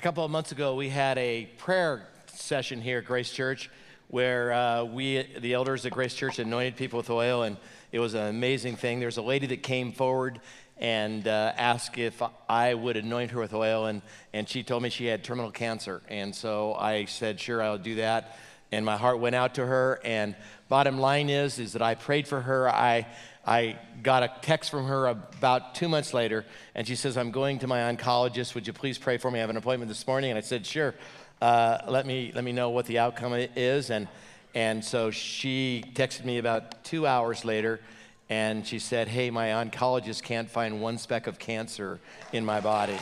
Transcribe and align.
a 0.00 0.02
couple 0.02 0.24
of 0.24 0.30
months 0.30 0.50
ago, 0.50 0.74
we 0.76 0.88
had 0.88 1.18
a 1.18 1.44
prayer 1.58 2.08
session 2.32 2.80
here 2.80 3.00
at 3.00 3.04
Grace 3.04 3.30
Church 3.30 3.68
where 4.08 4.50
uh, 4.50 4.82
we, 4.82 5.28
the 5.40 5.52
elders 5.52 5.84
at 5.84 5.92
Grace 5.92 6.14
Church, 6.14 6.38
anointed 6.38 6.74
people 6.74 6.96
with 6.96 7.10
oil, 7.10 7.42
and 7.42 7.58
it 7.92 7.98
was 7.98 8.14
an 8.14 8.28
amazing 8.28 8.76
thing. 8.76 8.98
There's 8.98 9.18
a 9.18 9.22
lady 9.22 9.46
that 9.48 9.62
came 9.62 9.92
forward 9.92 10.40
and 10.78 11.28
uh, 11.28 11.52
asked 11.54 11.98
if 11.98 12.22
I 12.48 12.72
would 12.72 12.96
anoint 12.96 13.32
her 13.32 13.40
with 13.40 13.52
oil, 13.52 13.84
and, 13.84 14.00
and 14.32 14.48
she 14.48 14.62
told 14.62 14.82
me 14.82 14.88
she 14.88 15.04
had 15.04 15.22
terminal 15.22 15.50
cancer. 15.50 16.00
And 16.08 16.34
so 16.34 16.72
I 16.76 17.04
said, 17.04 17.38
sure, 17.38 17.62
I'll 17.62 17.76
do 17.76 17.96
that. 17.96 18.38
And 18.72 18.86
my 18.86 18.96
heart 18.96 19.18
went 19.18 19.34
out 19.34 19.56
to 19.56 19.66
her. 19.66 20.00
And 20.02 20.34
bottom 20.70 20.98
line 20.98 21.28
is, 21.28 21.58
is 21.58 21.74
that 21.74 21.82
I 21.82 21.94
prayed 21.94 22.26
for 22.26 22.40
her. 22.40 22.70
I 22.70 23.06
I 23.46 23.78
got 24.02 24.22
a 24.22 24.32
text 24.42 24.70
from 24.70 24.86
her 24.86 25.06
about 25.06 25.74
two 25.74 25.88
months 25.88 26.12
later, 26.12 26.44
and 26.74 26.86
she 26.86 26.94
says, 26.94 27.16
I'm 27.16 27.30
going 27.30 27.58
to 27.60 27.66
my 27.66 27.80
oncologist. 27.80 28.54
Would 28.54 28.66
you 28.66 28.72
please 28.72 28.98
pray 28.98 29.16
for 29.16 29.30
me? 29.30 29.38
I 29.38 29.40
have 29.40 29.50
an 29.50 29.56
appointment 29.56 29.88
this 29.88 30.06
morning. 30.06 30.30
And 30.30 30.38
I 30.38 30.42
said, 30.42 30.66
Sure. 30.66 30.94
Uh, 31.40 31.78
let, 31.88 32.04
me, 32.04 32.32
let 32.34 32.44
me 32.44 32.52
know 32.52 32.68
what 32.68 32.84
the 32.84 32.98
outcome 32.98 33.32
is. 33.56 33.88
And, 33.88 34.08
and 34.54 34.84
so 34.84 35.10
she 35.10 35.82
texted 35.94 36.26
me 36.26 36.36
about 36.36 36.84
two 36.84 37.06
hours 37.06 37.46
later, 37.46 37.80
and 38.28 38.66
she 38.66 38.78
said, 38.78 39.08
Hey, 39.08 39.30
my 39.30 39.48
oncologist 39.48 40.22
can't 40.22 40.50
find 40.50 40.82
one 40.82 40.98
speck 40.98 41.26
of 41.26 41.38
cancer 41.38 41.98
in 42.32 42.44
my 42.44 42.60
body. 42.60 42.98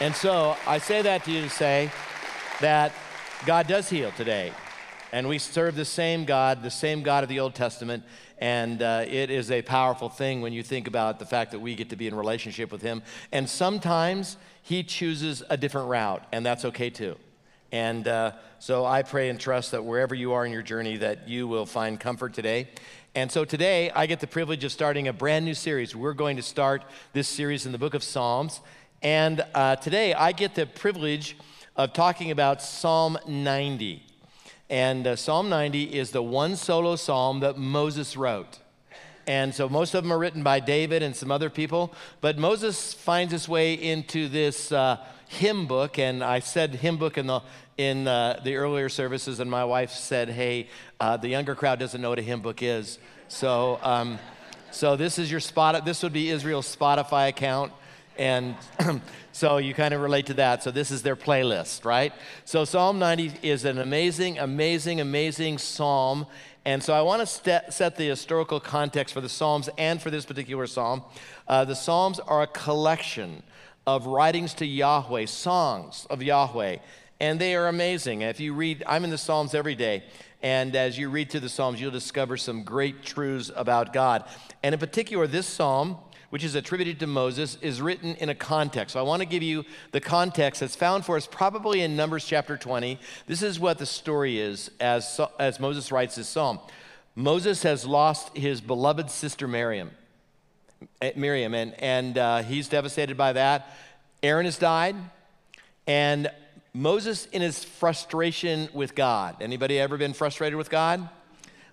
And 0.00 0.14
so 0.14 0.56
I 0.66 0.78
say 0.78 1.02
that 1.02 1.24
to 1.24 1.32
you 1.32 1.42
to 1.42 1.50
say 1.50 1.90
that 2.60 2.92
God 3.46 3.66
does 3.66 3.88
heal 3.88 4.12
today. 4.12 4.52
And 5.12 5.28
we 5.28 5.38
serve 5.38 5.76
the 5.76 5.84
same 5.84 6.24
God, 6.24 6.62
the 6.62 6.70
same 6.70 7.02
God 7.02 7.22
of 7.22 7.28
the 7.28 7.40
Old 7.40 7.54
Testament. 7.54 8.02
And 8.38 8.82
uh, 8.82 9.04
it 9.06 9.30
is 9.30 9.50
a 9.50 9.62
powerful 9.62 10.08
thing 10.08 10.40
when 10.40 10.52
you 10.52 10.62
think 10.62 10.88
about 10.88 11.18
the 11.18 11.24
fact 11.24 11.52
that 11.52 11.60
we 11.60 11.74
get 11.74 11.90
to 11.90 11.96
be 11.96 12.06
in 12.06 12.14
relationship 12.14 12.72
with 12.72 12.82
Him. 12.82 13.02
And 13.32 13.48
sometimes 13.48 14.36
He 14.62 14.82
chooses 14.82 15.42
a 15.48 15.56
different 15.56 15.88
route, 15.88 16.26
and 16.32 16.44
that's 16.44 16.64
okay 16.66 16.90
too. 16.90 17.16
And 17.72 18.06
uh, 18.06 18.32
so 18.58 18.84
I 18.84 19.02
pray 19.02 19.28
and 19.28 19.40
trust 19.40 19.70
that 19.70 19.84
wherever 19.84 20.14
you 20.14 20.32
are 20.32 20.44
in 20.44 20.52
your 20.52 20.62
journey, 20.62 20.96
that 20.98 21.28
you 21.28 21.48
will 21.48 21.66
find 21.66 21.98
comfort 21.98 22.34
today. 22.34 22.68
And 23.14 23.32
so 23.32 23.44
today, 23.44 23.90
I 23.90 24.06
get 24.06 24.20
the 24.20 24.26
privilege 24.26 24.64
of 24.64 24.72
starting 24.72 25.08
a 25.08 25.12
brand 25.12 25.44
new 25.44 25.54
series. 25.54 25.96
We're 25.96 26.12
going 26.12 26.36
to 26.36 26.42
start 26.42 26.84
this 27.12 27.28
series 27.28 27.64
in 27.64 27.72
the 27.72 27.78
book 27.78 27.94
of 27.94 28.02
Psalms. 28.02 28.60
And 29.02 29.44
uh, 29.54 29.76
today, 29.76 30.12
I 30.12 30.32
get 30.32 30.54
the 30.54 30.66
privilege 30.66 31.36
of 31.76 31.92
talking 31.92 32.30
about 32.30 32.60
Psalm 32.60 33.18
90. 33.26 34.02
And 34.68 35.06
uh, 35.06 35.16
Psalm 35.16 35.48
90 35.48 35.94
is 35.94 36.10
the 36.10 36.22
one 36.22 36.56
solo 36.56 36.96
psalm 36.96 37.40
that 37.40 37.56
Moses 37.56 38.16
wrote. 38.16 38.58
And 39.28 39.54
so 39.54 39.68
most 39.68 39.94
of 39.94 40.04
them 40.04 40.12
are 40.12 40.18
written 40.18 40.42
by 40.42 40.60
David 40.60 41.02
and 41.02 41.14
some 41.14 41.30
other 41.30 41.50
people. 41.50 41.92
But 42.20 42.38
Moses 42.38 42.92
finds 42.92 43.32
his 43.32 43.48
way 43.48 43.74
into 43.74 44.28
this 44.28 44.70
uh, 44.70 44.98
hymn 45.28 45.66
book. 45.66 45.98
And 45.98 46.22
I 46.22 46.40
said 46.40 46.74
hymn 46.76 46.96
book 46.96 47.18
in 47.18 47.26
the, 47.26 47.40
in 47.76 48.06
uh, 48.08 48.40
the 48.42 48.56
earlier 48.56 48.88
services, 48.88 49.40
and 49.40 49.50
my 49.50 49.64
wife 49.64 49.90
said, 49.90 50.30
hey, 50.30 50.68
uh, 51.00 51.16
the 51.16 51.28
younger 51.28 51.54
crowd 51.54 51.78
doesn't 51.78 52.00
know 52.00 52.10
what 52.10 52.18
a 52.18 52.22
hymn 52.22 52.40
book 52.40 52.62
is. 52.62 52.98
So, 53.28 53.78
um, 53.82 54.18
so 54.70 54.96
this 54.96 55.18
is 55.18 55.30
your 55.30 55.40
spot. 55.40 55.84
This 55.84 56.02
would 56.02 56.12
be 56.12 56.30
Israel's 56.30 56.74
Spotify 56.74 57.28
account. 57.28 57.72
And 58.18 58.56
so 59.32 59.58
you 59.58 59.74
kind 59.74 59.94
of 59.94 60.00
relate 60.00 60.26
to 60.26 60.34
that. 60.34 60.62
So 60.62 60.70
this 60.70 60.90
is 60.90 61.02
their 61.02 61.16
playlist, 61.16 61.84
right? 61.84 62.12
So 62.44 62.64
Psalm 62.64 62.98
90 62.98 63.34
is 63.42 63.64
an 63.64 63.78
amazing, 63.78 64.38
amazing, 64.38 65.00
amazing 65.00 65.58
psalm. 65.58 66.26
And 66.64 66.82
so 66.82 66.94
I 66.94 67.02
want 67.02 67.20
to 67.20 67.26
st- 67.26 67.72
set 67.72 67.96
the 67.96 68.08
historical 68.08 68.58
context 68.58 69.14
for 69.14 69.20
the 69.20 69.28
Psalms 69.28 69.68
and 69.78 70.02
for 70.02 70.10
this 70.10 70.24
particular 70.24 70.66
psalm. 70.66 71.02
Uh, 71.46 71.64
the 71.64 71.76
Psalms 71.76 72.18
are 72.20 72.42
a 72.42 72.46
collection 72.46 73.42
of 73.86 74.06
writings 74.06 74.52
to 74.54 74.66
Yahweh, 74.66 75.26
songs 75.26 76.06
of 76.10 76.22
Yahweh. 76.22 76.78
And 77.20 77.40
they 77.40 77.54
are 77.54 77.68
amazing. 77.68 78.22
If 78.22 78.40
you 78.40 78.52
read, 78.52 78.82
I'm 78.86 79.04
in 79.04 79.10
the 79.10 79.18
Psalms 79.18 79.54
every 79.54 79.74
day. 79.74 80.04
And 80.42 80.76
as 80.76 80.98
you 80.98 81.08
read 81.08 81.30
through 81.30 81.40
the 81.40 81.48
Psalms, 81.48 81.80
you'll 81.80 81.90
discover 81.90 82.36
some 82.36 82.62
great 82.62 83.02
truths 83.02 83.50
about 83.54 83.92
God. 83.92 84.24
And 84.62 84.74
in 84.74 84.78
particular, 84.78 85.26
this 85.26 85.46
psalm 85.46 85.98
which 86.30 86.44
is 86.44 86.54
attributed 86.54 87.00
to 87.00 87.06
Moses, 87.06 87.56
is 87.60 87.80
written 87.80 88.14
in 88.16 88.28
a 88.28 88.34
context. 88.34 88.94
So 88.94 89.00
I 89.00 89.02
want 89.02 89.20
to 89.20 89.26
give 89.26 89.42
you 89.42 89.64
the 89.92 90.00
context 90.00 90.60
that's 90.60 90.76
found 90.76 91.04
for 91.04 91.16
us 91.16 91.26
probably 91.26 91.82
in 91.82 91.96
Numbers 91.96 92.24
chapter 92.24 92.56
20. 92.56 92.98
This 93.26 93.42
is 93.42 93.60
what 93.60 93.78
the 93.78 93.86
story 93.86 94.38
is 94.38 94.70
as, 94.80 95.20
as 95.38 95.60
Moses 95.60 95.92
writes 95.92 96.16
this 96.16 96.28
psalm. 96.28 96.58
Moses 97.14 97.62
has 97.62 97.86
lost 97.86 98.36
his 98.36 98.60
beloved 98.60 99.10
sister 99.10 99.48
Miriam, 99.48 99.90
eh, 101.00 101.12
Miriam, 101.16 101.54
and, 101.54 101.74
and 101.82 102.18
uh, 102.18 102.42
he's 102.42 102.68
devastated 102.68 103.16
by 103.16 103.32
that. 103.32 103.74
Aaron 104.22 104.44
has 104.44 104.58
died, 104.58 104.96
and 105.86 106.30
Moses, 106.74 107.24
in 107.26 107.40
his 107.40 107.64
frustration 107.64 108.68
with 108.74 108.94
God, 108.94 109.36
anybody 109.40 109.80
ever 109.80 109.96
been 109.96 110.12
frustrated 110.12 110.56
with 110.58 110.68
God? 110.68 111.08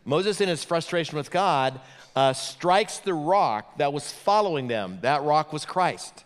Moses, 0.05 0.39
in 0.39 0.47
his 0.47 0.63
frustration 0.63 1.17
with 1.17 1.29
God, 1.29 1.79
uh, 2.15 2.33
strikes 2.33 2.99
the 2.99 3.13
rock 3.13 3.77
that 3.77 3.93
was 3.93 4.11
following 4.11 4.67
them. 4.67 4.99
That 5.01 5.23
rock 5.23 5.51
was 5.51 5.65
Christ. 5.65 6.23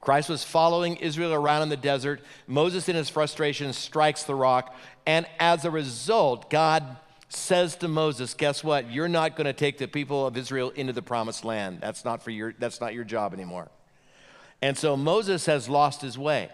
Christ 0.00 0.28
was 0.28 0.44
following 0.44 0.96
Israel 0.96 1.32
around 1.32 1.62
in 1.62 1.68
the 1.70 1.76
desert. 1.76 2.20
Moses, 2.46 2.88
in 2.88 2.96
his 2.96 3.08
frustration, 3.08 3.72
strikes 3.72 4.24
the 4.24 4.34
rock. 4.34 4.74
And 5.06 5.26
as 5.38 5.64
a 5.64 5.70
result, 5.70 6.50
God 6.50 6.84
says 7.30 7.76
to 7.76 7.88
Moses, 7.88 8.34
Guess 8.34 8.62
what? 8.62 8.90
You're 8.90 9.08
not 9.08 9.34
going 9.34 9.46
to 9.46 9.54
take 9.54 9.78
the 9.78 9.88
people 9.88 10.26
of 10.26 10.36
Israel 10.36 10.70
into 10.70 10.92
the 10.92 11.02
promised 11.02 11.44
land. 11.44 11.78
That's 11.80 12.04
not, 12.04 12.22
for 12.22 12.30
your, 12.30 12.54
that's 12.58 12.80
not 12.80 12.92
your 12.92 13.04
job 13.04 13.32
anymore. 13.32 13.70
And 14.60 14.76
so 14.76 14.96
Moses 14.96 15.46
has 15.46 15.68
lost 15.68 16.02
his 16.02 16.18
way. 16.18 16.50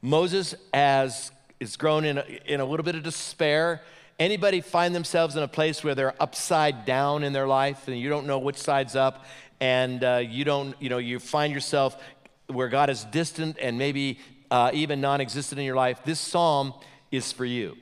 Moses 0.00 0.54
has 0.72 1.30
is 1.60 1.76
grown 1.76 2.04
in 2.04 2.18
a, 2.18 2.24
in 2.46 2.60
a 2.60 2.64
little 2.64 2.82
bit 2.82 2.96
of 2.96 3.04
despair 3.04 3.80
Anybody 4.22 4.60
find 4.60 4.94
themselves 4.94 5.34
in 5.34 5.42
a 5.42 5.48
place 5.48 5.82
where 5.82 5.96
they're 5.96 6.14
upside 6.22 6.84
down 6.84 7.24
in 7.24 7.32
their 7.32 7.48
life 7.48 7.88
and 7.88 7.98
you 7.98 8.08
don't 8.08 8.24
know 8.24 8.38
which 8.38 8.56
side's 8.56 8.94
up 8.94 9.24
and 9.60 10.04
uh, 10.04 10.22
you 10.24 10.44
don't, 10.44 10.80
you 10.80 10.90
know, 10.90 10.98
you 10.98 11.18
find 11.18 11.52
yourself 11.52 12.00
where 12.46 12.68
God 12.68 12.88
is 12.88 13.02
distant 13.06 13.56
and 13.60 13.78
maybe 13.78 14.20
uh, 14.48 14.70
even 14.74 15.00
non 15.00 15.20
existent 15.20 15.58
in 15.58 15.64
your 15.64 15.74
life? 15.74 16.04
This 16.04 16.20
psalm 16.20 16.72
is 17.10 17.32
for 17.32 17.44
you. 17.44 17.76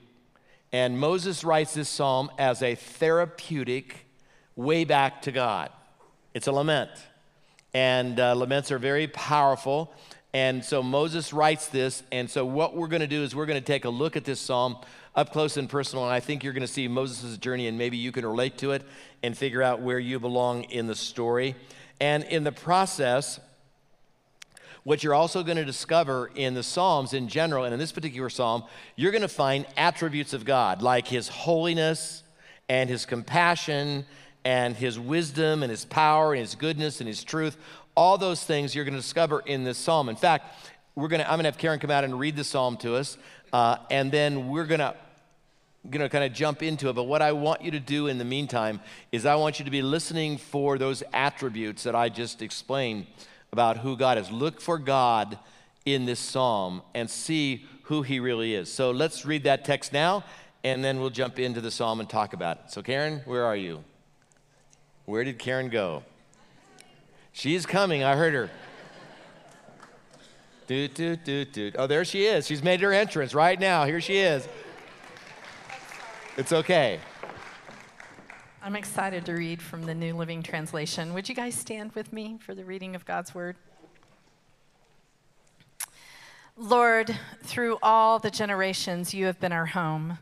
And 0.73 0.99
Moses 0.99 1.45
writes 1.45 1.75
this 1.75 1.91
psalm 1.91 2.31
as 2.39 2.63
a 2.63 2.75
therapeutic 2.75 4.07
way 4.57 4.85
back 4.85 5.21
to 5.23 5.33
God. 5.33 5.71
It's 6.33 6.47
a 6.47 6.53
lament. 6.53 6.91
And 7.75 8.19
uh, 8.19 8.35
laments 8.35 8.73
are 8.73 8.79
very 8.79 9.09
powerful. 9.09 9.93
And 10.33 10.65
so 10.65 10.83
Moses 10.83 11.35
writes 11.35 11.67
this. 11.67 12.03
And 12.11 12.31
so, 12.31 12.47
what 12.47 12.75
we're 12.75 12.89
going 12.89 13.01
to 13.01 13.07
do 13.07 13.25
is 13.25 13.37
we're 13.37 13.45
going 13.45 13.61
to 13.61 13.67
take 13.67 13.85
a 13.85 13.91
look 13.91 14.17
at 14.17 14.25
this 14.25 14.41
psalm 14.41 14.79
up 15.15 15.33
close 15.33 15.57
and 15.57 15.69
personal. 15.69 16.05
And 16.05 16.13
I 16.13 16.21
think 16.21 16.45
you're 16.45 16.53
going 16.53 16.61
to 16.63 16.73
see 16.73 16.89
Moses' 16.89 17.37
journey, 17.39 17.67
and 17.67 17.77
maybe 17.77 17.97
you 17.97 18.13
can 18.13 18.25
relate 18.25 18.59
to 18.59 18.73
it 18.73 18.83
and 19.23 19.37
figure 19.37 19.63
out 19.63 19.81
where 19.81 19.99
you 19.99 20.21
belong 20.21 20.65
in 20.65 20.87
the 20.87 20.95
story. 20.95 21.55
And 22.01 22.25
in 22.25 22.45
the 22.45 22.53
process, 22.53 23.41
what 24.85 25.05
you're 25.05 25.15
also 25.15 25.43
going 25.43 25.59
to 25.59 25.65
discover 25.65 26.31
in 26.35 26.55
the 26.55 26.63
Psalms 26.63 27.13
in 27.13 27.29
general, 27.29 27.65
and 27.65 27.75
in 27.75 27.79
this 27.79 27.93
particular 27.93 28.31
Psalm, 28.31 28.65
you're 28.97 29.13
going 29.13 29.23
to 29.23 29.29
find 29.29 29.67
attributes 29.77 30.33
of 30.33 30.45
God, 30.45 30.81
like 30.81 31.07
His 31.07 31.29
holiness 31.29 32.23
and 32.69 32.89
His 32.89 33.05
compassion 33.05 34.07
and 34.45 34.75
His 34.75 34.99
wisdom 34.99 35.63
and 35.63 35.71
His 35.71 35.85
power 35.85 36.33
and 36.33 36.41
His 36.41 36.55
goodness 36.55 37.01
and 37.01 37.09
His 37.09 37.23
truth. 37.23 37.59
All 37.95 38.17
those 38.17 38.43
things 38.43 38.75
you're 38.75 38.85
going 38.85 38.95
to 38.95 39.01
discover 39.01 39.41
in 39.41 39.65
this 39.65 39.77
Psalm. 39.77 40.09
In 40.09 40.17
fact, 40.17 40.47
we're 40.95 41.09
going 41.09 41.21
to, 41.21 41.27
I'm 41.27 41.37
going 41.37 41.45
to 41.45 41.51
have 41.51 41.59
Karen 41.59 41.79
come 41.79 41.91
out 41.91 42.05
and 42.05 42.19
read 42.19 42.37
the 42.37 42.45
Psalm 42.45 42.77
to 42.79 42.97
us. 42.97 43.19
Uh, 43.53 43.77
and 43.91 44.13
then 44.13 44.49
we're 44.49 44.67
going 44.67 44.81
to 44.81 44.95
going 45.89 46.03
to 46.03 46.11
kind 46.11 46.25
of 46.25 46.33
jump 46.35 46.63
into 46.63 46.91
it, 46.91 46.93
but 46.93 47.05
what 47.05 47.23
I 47.23 47.33
want 47.33 47.63
you 47.63 47.71
to 47.71 47.81
do 47.81 48.07
in 48.07 48.19
the 48.19 48.25
meantime 48.25 48.81
is 49.13 49.25
I 49.25 49.37
want 49.37 49.59
you 49.59 49.65
to 49.65 49.71
be 49.71 49.81
listening 49.81 50.37
for 50.37 50.77
those 50.77 51.03
attributes 51.15 51.85
that 51.85 51.95
I 51.95 52.11
just 52.11 52.43
explained 52.43 53.07
about 53.51 53.79
who 53.79 53.97
God 53.97 54.19
is. 54.19 54.31
Look 54.31 54.61
for 54.61 54.77
God 54.79 55.39
in 55.87 56.05
this 56.05 56.21
psalm 56.21 56.83
and 56.95 57.09
see 57.09 57.65
who 57.85 58.03
he 58.03 58.21
really 58.21 58.55
is. 58.55 58.71
So 58.71 58.91
let's 58.91 59.25
read 59.25 59.45
that 59.45 59.65
text 59.65 59.93
now, 59.93 60.23
and 60.63 60.85
then 60.85 61.01
we'll 61.01 61.11
jump 61.11 61.39
into 61.39 61.63
the 61.63 61.71
psalm 61.71 61.99
and 61.99 62.09
talk 62.09 62.35
about 62.35 62.59
it. 62.59 62.71
So, 62.71 62.83
Karen, 62.83 63.23
where 63.25 63.45
are 63.45 63.57
you? 63.57 63.83
Where 65.07 65.25
did 65.25 65.39
Karen 65.39 65.71
go? 65.71 66.05
She's 67.33 67.65
coming. 67.65 68.05
I 68.05 68.17
heard 68.17 68.35
her. 68.35 68.51
Doot, 70.71 70.95
doot, 70.95 71.25
doot, 71.25 71.53
doot. 71.53 71.75
Oh, 71.77 71.89
there 71.89 72.05
she 72.05 72.27
is. 72.27 72.47
She's 72.47 72.63
made 72.63 72.81
her 72.81 72.93
entrance 72.93 73.35
right 73.35 73.59
now. 73.59 73.87
Here 73.87 74.01
she 74.01 74.19
is. 74.19 74.49
It's 76.37 76.53
okay. 76.53 77.01
I'm 78.63 78.77
excited 78.77 79.27
to 79.27 79.33
read 79.33 79.61
from 79.61 79.83
the 79.83 79.97
New 79.97 80.15
Living 80.15 80.45
Translation. 80.45 81.13
Would 81.13 81.29
you 81.29 81.35
guys 81.35 81.57
stand 81.57 81.91
with 81.97 82.13
me 82.13 82.39
for 82.41 82.55
the 82.55 82.65
reading 82.65 82.95
of 82.95 83.05
God's 83.05 83.35
Word? 83.35 83.57
Lord, 86.57 87.19
through 87.43 87.79
all 87.83 88.21
the 88.21 88.31
generations, 88.31 89.13
you 89.13 89.27
have 89.27 89.41
been 89.41 89.51
our 89.51 89.67
home. 89.67 90.19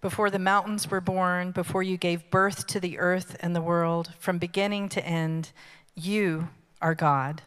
Before 0.00 0.30
the 0.30 0.38
mountains 0.38 0.88
were 0.88 1.00
born, 1.00 1.50
before 1.50 1.82
you 1.82 1.96
gave 1.96 2.30
birth 2.30 2.68
to 2.68 2.78
the 2.78 3.00
earth 3.00 3.36
and 3.40 3.56
the 3.56 3.60
world, 3.60 4.12
from 4.20 4.38
beginning 4.38 4.88
to 4.90 5.04
end, 5.04 5.50
you 5.96 6.48
are 6.80 6.94
God. 6.94 7.42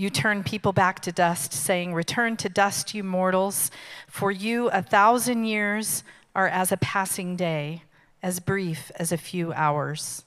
You 0.00 0.08
turn 0.08 0.44
people 0.44 0.72
back 0.72 1.00
to 1.00 1.12
dust, 1.12 1.52
saying, 1.52 1.92
Return 1.92 2.38
to 2.38 2.48
dust, 2.48 2.94
you 2.94 3.04
mortals, 3.04 3.70
for 4.08 4.30
you 4.30 4.70
a 4.70 4.80
thousand 4.80 5.44
years 5.44 6.04
are 6.34 6.48
as 6.48 6.72
a 6.72 6.78
passing 6.78 7.36
day, 7.36 7.82
as 8.22 8.40
brief 8.40 8.90
as 8.96 9.12
a 9.12 9.18
few 9.18 9.52
hours. 9.52 10.24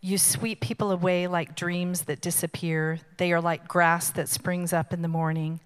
You 0.00 0.16
sweep 0.16 0.62
people 0.62 0.90
away 0.90 1.26
like 1.26 1.54
dreams 1.54 2.04
that 2.04 2.22
disappear. 2.22 2.98
They 3.18 3.30
are 3.34 3.42
like 3.42 3.68
grass 3.68 4.08
that 4.08 4.30
springs 4.30 4.72
up 4.72 4.90
in 4.90 5.02
the 5.02 5.06
morning. 5.06 5.60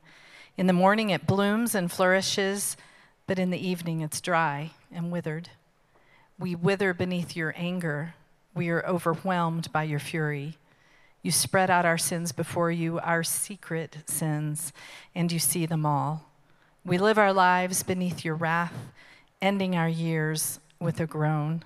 In 0.57 0.67
the 0.67 0.73
morning 0.73 1.11
it 1.11 1.29
blooms 1.29 1.77
and 1.77 1.93
flourishes, 1.93 2.77
but 3.29 3.39
in 3.39 3.51
the 3.51 3.69
evening 3.69 4.01
it's 4.01 4.21
dry 4.21 4.73
and 4.93 5.13
withered. 5.13 5.49
We 6.41 6.57
wither 6.57 6.93
beneath 6.93 7.37
your 7.37 7.55
anger. 7.57 8.15
We 8.53 8.69
are 8.71 8.85
overwhelmed 8.85 9.71
by 9.71 9.85
your 9.85 10.01
fury. 10.01 10.59
You 11.23 11.31
spread 11.31 11.71
out 11.71 11.85
our 11.85 11.99
sins 11.99 12.33
before 12.33 12.71
you, 12.71 12.99
our 13.01 13.23
secret 13.23 13.99
sins, 14.07 14.73
and 15.15 15.31
you 15.33 15.39
see 15.39 15.67
them 15.67 15.85
all. 15.85 16.31
We 16.85 16.99
live 16.99 17.19
our 17.19 17.33
lives 17.33 17.83
beneath 17.83 18.25
your 18.25 18.35
wrath, 18.35 18.75
ending 19.43 19.77
our 19.77 19.89
years 19.89 20.61
with 20.81 21.01
a 21.01 21.07
groan. 21.07 21.65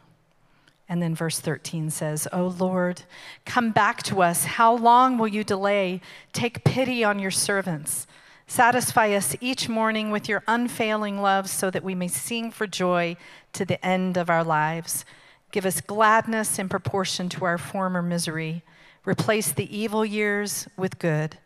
And 0.89 1.03
then 1.03 1.15
verse 1.15 1.39
13 1.39 1.91
says, 1.91 2.27
O 2.33 2.47
Lord, 2.47 3.03
come 3.47 3.71
back 3.71 4.03
to 4.05 4.23
us. 4.23 4.45
How 4.45 4.75
long 4.75 5.17
will 5.17 5.29
you 5.29 5.45
delay? 5.45 6.01
Take 6.33 6.65
pity 6.65 7.05
on 7.05 7.19
your 7.19 7.31
servants. 7.31 8.07
Satisfy 8.47 9.15
us 9.15 9.35
each 9.41 9.69
morning 9.69 10.11
with 10.11 10.29
your 10.29 10.43
unfailing 10.47 11.23
love 11.23 11.49
so 11.49 11.71
that 11.71 11.85
we 11.85 11.95
may 11.95 12.09
sing 12.09 12.51
for 12.51 12.67
joy 12.67 13.17
to 13.53 13.65
the 13.65 13.83
end 13.85 14.17
of 14.17 14.29
our 14.29 14.45
lives. 14.45 15.05
Give 15.51 15.65
us 15.65 15.81
gladness 15.81 16.59
in 16.59 16.69
proportion 16.69 17.29
to 17.31 17.45
our 17.45 17.59
former 17.59 18.03
misery. 18.03 18.63
Replace 19.05 19.53
the 19.53 19.77
evil 19.77 20.05
years 20.05 20.69
with 20.77 20.99
good. 20.99 21.39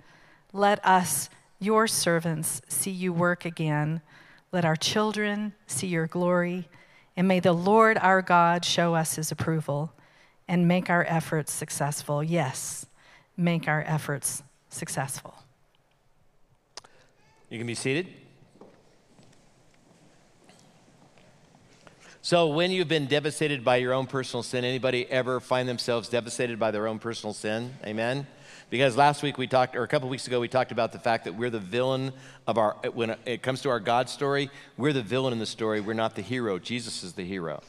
Let 0.53 0.85
us, 0.85 1.31
your 1.59 1.87
servants, 1.87 2.61
see 2.69 2.91
you 2.91 3.13
work 3.13 3.45
again. 3.45 4.03
Let 4.53 4.65
our 4.65 4.77
children 4.77 5.55
see 5.67 5.87
your 5.87 6.07
glory. 6.07 6.69
And 7.17 7.27
may 7.27 7.41
the 7.41 7.53
Lord 7.53 7.99
our 7.99 8.21
God 8.21 8.65
show 8.65 8.95
us 8.95 9.17
his 9.17 9.33
approval 9.33 9.93
and 10.47 10.69
make 10.69 10.91
our 10.91 11.05
efforts 11.09 11.53
successful. 11.53 12.23
Yes, 12.23 12.87
make 13.37 13.69
our 13.69 13.83
efforts 13.87 14.43
successful. 14.69 15.35
You 17.49 17.59
can 17.59 17.67
be 17.67 17.75
seated. 17.75 18.09
So, 22.27 22.49
when 22.49 22.73
you've 22.73 22.89
been 22.89 23.07
devastated 23.07 23.65
by 23.65 23.77
your 23.77 23.93
own 23.93 24.07
personal 24.07 24.43
sin, 24.43 24.65
anybody 24.65 25.09
ever 25.09 25.39
find 25.39 25.69
themselves 25.69 26.09
devastated 26.09 26.59
by 26.59 26.73
their 26.73 26.89
own 26.89 26.99
personal 26.99 27.33
sin? 27.33 27.73
Amen. 27.85 28.27
Because 28.69 28.97
last 28.97 29.23
week 29.23 29.39
we 29.39 29.47
talked, 29.47 29.77
or 29.77 29.85
a 29.85 29.87
couple 29.87 30.09
weeks 30.09 30.27
ago, 30.27 30.41
we 30.41 30.49
talked 30.49 30.73
about 30.73 30.91
the 30.91 30.99
fact 30.99 31.27
that 31.27 31.37
we're 31.37 31.51
the 31.51 31.61
villain 31.61 32.13
of 32.49 32.59
our, 32.59 32.79
when 32.95 33.15
it 33.27 33.43
comes 33.43 33.63
to 33.63 33.69
our 33.69 33.79
God 33.79 34.09
story, 34.09 34.51
we're 34.77 34.93
the 34.93 35.05
villain 35.05 35.35
in 35.35 35.39
the 35.39 35.47
story. 35.47 35.81
We're 35.81 35.93
not 35.93 36.17
the 36.17 36.23
hero. 36.23 36.59
Jesus 36.59 37.05
is 37.05 37.13
the 37.13 37.25
hero. 37.25 37.63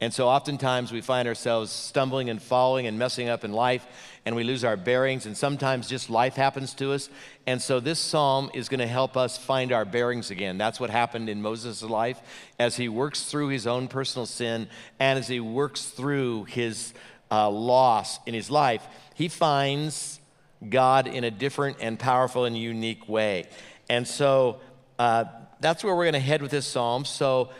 And 0.00 0.12
so 0.12 0.28
oftentimes 0.28 0.92
we 0.92 1.00
find 1.00 1.26
ourselves 1.26 1.72
stumbling 1.72 2.28
and 2.28 2.40
falling 2.40 2.86
and 2.86 2.98
messing 2.98 3.30
up 3.30 3.44
in 3.44 3.52
life, 3.52 3.86
and 4.26 4.36
we 4.36 4.44
lose 4.44 4.62
our 4.62 4.76
bearings, 4.76 5.24
and 5.24 5.34
sometimes 5.34 5.88
just 5.88 6.10
life 6.10 6.34
happens 6.34 6.74
to 6.74 6.92
us. 6.92 7.08
And 7.46 7.62
so 7.62 7.80
this 7.80 7.98
psalm 7.98 8.50
is 8.52 8.68
going 8.68 8.80
to 8.80 8.86
help 8.86 9.16
us 9.16 9.38
find 9.38 9.72
our 9.72 9.86
bearings 9.86 10.30
again. 10.30 10.58
That's 10.58 10.78
what 10.78 10.90
happened 10.90 11.30
in 11.30 11.40
Moses' 11.40 11.82
life 11.82 12.20
as 12.58 12.76
he 12.76 12.90
works 12.90 13.22
through 13.22 13.48
his 13.48 13.66
own 13.66 13.88
personal 13.88 14.26
sin 14.26 14.68
and 15.00 15.18
as 15.18 15.28
he 15.28 15.40
works 15.40 15.86
through 15.86 16.44
his 16.44 16.92
uh, 17.30 17.48
loss 17.48 18.18
in 18.26 18.34
his 18.34 18.50
life. 18.50 18.86
He 19.14 19.28
finds 19.28 20.20
God 20.68 21.06
in 21.06 21.24
a 21.24 21.30
different 21.30 21.78
and 21.80 21.98
powerful 21.98 22.44
and 22.44 22.56
unique 22.56 23.08
way. 23.08 23.44
And 23.88 24.06
so 24.06 24.60
uh, 24.98 25.24
that's 25.60 25.82
where 25.82 25.94
we're 25.94 26.04
going 26.04 26.14
to 26.14 26.20
head 26.20 26.42
with 26.42 26.50
this 26.50 26.66
psalm. 26.66 27.04
So 27.04 27.50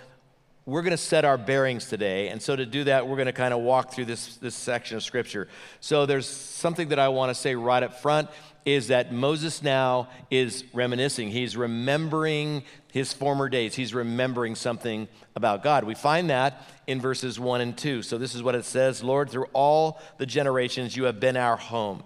we're 0.67 0.83
going 0.83 0.91
to 0.91 0.97
set 0.97 1.25
our 1.25 1.39
bearings 1.39 1.87
today. 1.87 2.29
And 2.29 2.43
so 2.43 2.57
to 2.57 2.67
do 2.67 2.85
that, 2.85 3.07
we're 3.07 3.15
going 3.15 3.27
to 3.27 3.33
kind 3.33 3.55
of 3.55 3.61
walk 3.61 3.93
through 3.93 4.07
this, 4.07 4.37
this 4.39 4.57
section 4.57 4.97
of 4.97 5.05
scripture. 5.05 5.47
So 5.79 6.07
there's 6.07 6.27
something 6.27 6.89
that 6.89 6.99
I 6.99 7.09
want 7.09 7.31
to 7.31 7.35
say 7.35 7.55
right 7.55 7.83
up 7.83 8.01
front 8.01 8.29
is 8.65 8.89
that 8.89 9.13
Moses 9.13 9.63
now 9.63 10.09
is 10.29 10.65
reminiscing. 10.73 11.31
He's 11.31 11.57
remembering 11.57 12.65
his 12.93 13.13
former 13.13 13.49
days. 13.49 13.77
He's 13.77 13.95
remembering 13.95 14.57
something 14.57 15.07
about 15.37 15.63
God. 15.63 15.85
We 15.85 15.95
find 15.95 16.31
that 16.31 16.61
in 16.89 17.01
verses 17.01 17.39
1 17.39 17.61
and 17.61 17.79
2. 17.79 18.03
So 18.03 18.19
this 18.19 18.35
is 18.35 18.43
what 18.43 18.57
it 18.57 18.65
says 18.65 19.05
Lord, 19.05 19.31
through 19.31 19.47
all 19.53 20.01
the 20.19 20.27
generations, 20.27 20.97
you 20.97 21.05
have 21.05 21.21
been 21.21 21.37
our 21.37 21.57
home. 21.57 22.03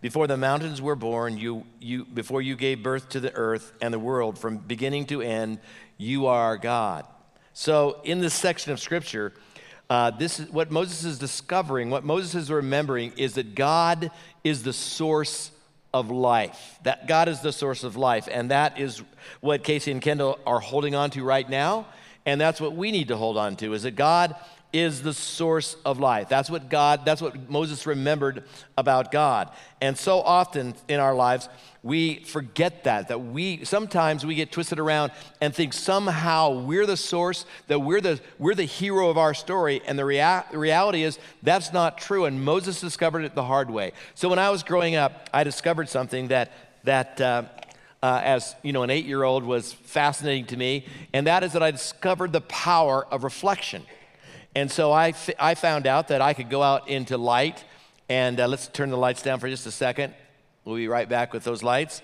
Before 0.00 0.26
the 0.26 0.36
mountains 0.36 0.82
were 0.82 0.96
born, 0.96 1.38
you, 1.38 1.64
you, 1.78 2.04
before 2.04 2.42
you 2.42 2.56
gave 2.56 2.82
birth 2.82 3.10
to 3.10 3.20
the 3.20 3.32
earth 3.32 3.72
and 3.80 3.94
the 3.94 4.00
world, 4.00 4.36
from 4.36 4.58
beginning 4.58 5.06
to 5.06 5.22
end, 5.22 5.60
you 5.96 6.26
are 6.26 6.56
God. 6.56 7.06
So, 7.54 8.00
in 8.04 8.20
this 8.20 8.34
section 8.34 8.72
of 8.72 8.80
scripture, 8.80 9.32
uh, 9.90 10.10
this 10.10 10.40
is 10.40 10.50
what 10.50 10.70
Moses 10.70 11.04
is 11.04 11.18
discovering, 11.18 11.90
what 11.90 12.04
Moses 12.04 12.34
is 12.34 12.50
remembering 12.50 13.12
is 13.16 13.34
that 13.34 13.54
God 13.54 14.10
is 14.42 14.62
the 14.62 14.72
source 14.72 15.50
of 15.92 16.10
life. 16.10 16.78
That 16.84 17.06
God 17.06 17.28
is 17.28 17.40
the 17.40 17.52
source 17.52 17.84
of 17.84 17.96
life. 17.96 18.28
And 18.30 18.50
that 18.50 18.78
is 18.78 19.02
what 19.40 19.64
Casey 19.64 19.92
and 19.92 20.00
Kendall 20.00 20.38
are 20.46 20.60
holding 20.60 20.94
on 20.94 21.10
to 21.10 21.22
right 21.22 21.48
now. 21.48 21.86
And 22.24 22.40
that's 22.40 22.60
what 22.60 22.74
we 22.74 22.90
need 22.90 23.08
to 23.08 23.16
hold 23.16 23.36
on 23.36 23.56
to 23.56 23.74
is 23.74 23.82
that 23.82 23.96
God 23.96 24.34
is 24.72 25.02
the 25.02 25.12
source 25.12 25.76
of 25.84 26.00
life. 26.00 26.28
That's 26.28 26.48
what 26.48 26.68
God, 26.68 27.04
that's 27.04 27.20
what 27.20 27.50
Moses 27.50 27.86
remembered 27.86 28.44
about 28.78 29.12
God. 29.12 29.50
And 29.80 29.98
so 29.98 30.20
often 30.20 30.74
in 30.88 30.98
our 30.98 31.14
lives, 31.14 31.48
we 31.82 32.20
forget 32.24 32.84
that, 32.84 33.08
that 33.08 33.20
we 33.20 33.64
sometimes 33.64 34.24
we 34.24 34.34
get 34.34 34.52
twisted 34.52 34.78
around 34.78 35.12
and 35.40 35.54
think 35.54 35.72
somehow 35.72 36.60
we're 36.60 36.86
the 36.86 36.96
source, 36.96 37.44
that 37.66 37.80
we're 37.80 38.00
the, 38.00 38.20
we're 38.38 38.54
the 38.54 38.64
hero 38.64 39.10
of 39.10 39.18
our 39.18 39.34
story. 39.34 39.82
And 39.86 39.98
the 39.98 40.04
rea- 40.04 40.44
reality 40.52 41.02
is 41.02 41.18
that's 41.42 41.72
not 41.72 41.98
true. 41.98 42.24
And 42.24 42.44
Moses 42.44 42.80
discovered 42.80 43.24
it 43.24 43.34
the 43.34 43.44
hard 43.44 43.70
way. 43.70 43.92
So 44.14 44.28
when 44.28 44.38
I 44.38 44.50
was 44.50 44.62
growing 44.62 44.94
up, 44.94 45.28
I 45.34 45.44
discovered 45.44 45.88
something 45.88 46.28
that, 46.28 46.52
that 46.84 47.20
uh, 47.20 47.42
uh, 48.02 48.20
as 48.24 48.56
you 48.62 48.72
know, 48.72 48.82
an 48.82 48.90
eight 48.90 49.04
year 49.04 49.22
old 49.22 49.44
was 49.44 49.72
fascinating 49.72 50.46
to 50.46 50.56
me, 50.56 50.84
and 51.12 51.26
that 51.28 51.44
is 51.44 51.52
that 51.52 51.62
I 51.62 51.70
discovered 51.70 52.32
the 52.32 52.40
power 52.42 53.06
of 53.06 53.22
reflection. 53.22 53.84
And 54.54 54.70
so 54.70 54.92
I, 54.92 55.08
f- 55.08 55.30
I 55.38 55.54
found 55.54 55.86
out 55.86 56.08
that 56.08 56.20
I 56.20 56.34
could 56.34 56.50
go 56.50 56.62
out 56.62 56.88
into 56.88 57.16
light, 57.16 57.64
and 58.08 58.38
uh, 58.38 58.46
let's 58.46 58.68
turn 58.68 58.90
the 58.90 58.98
lights 58.98 59.22
down 59.22 59.40
for 59.40 59.48
just 59.48 59.66
a 59.66 59.70
second. 59.70 60.14
We'll 60.64 60.76
be 60.76 60.88
right 60.88 61.08
back 61.08 61.32
with 61.32 61.44
those 61.44 61.62
lights. 61.62 62.02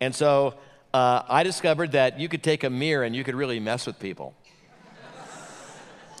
And 0.00 0.14
so 0.14 0.54
uh, 0.92 1.22
I 1.28 1.42
discovered 1.42 1.92
that 1.92 2.20
you 2.20 2.28
could 2.28 2.42
take 2.42 2.62
a 2.64 2.70
mirror 2.70 3.04
and 3.04 3.16
you 3.16 3.24
could 3.24 3.34
really 3.34 3.58
mess 3.58 3.86
with 3.86 3.98
people. 3.98 4.34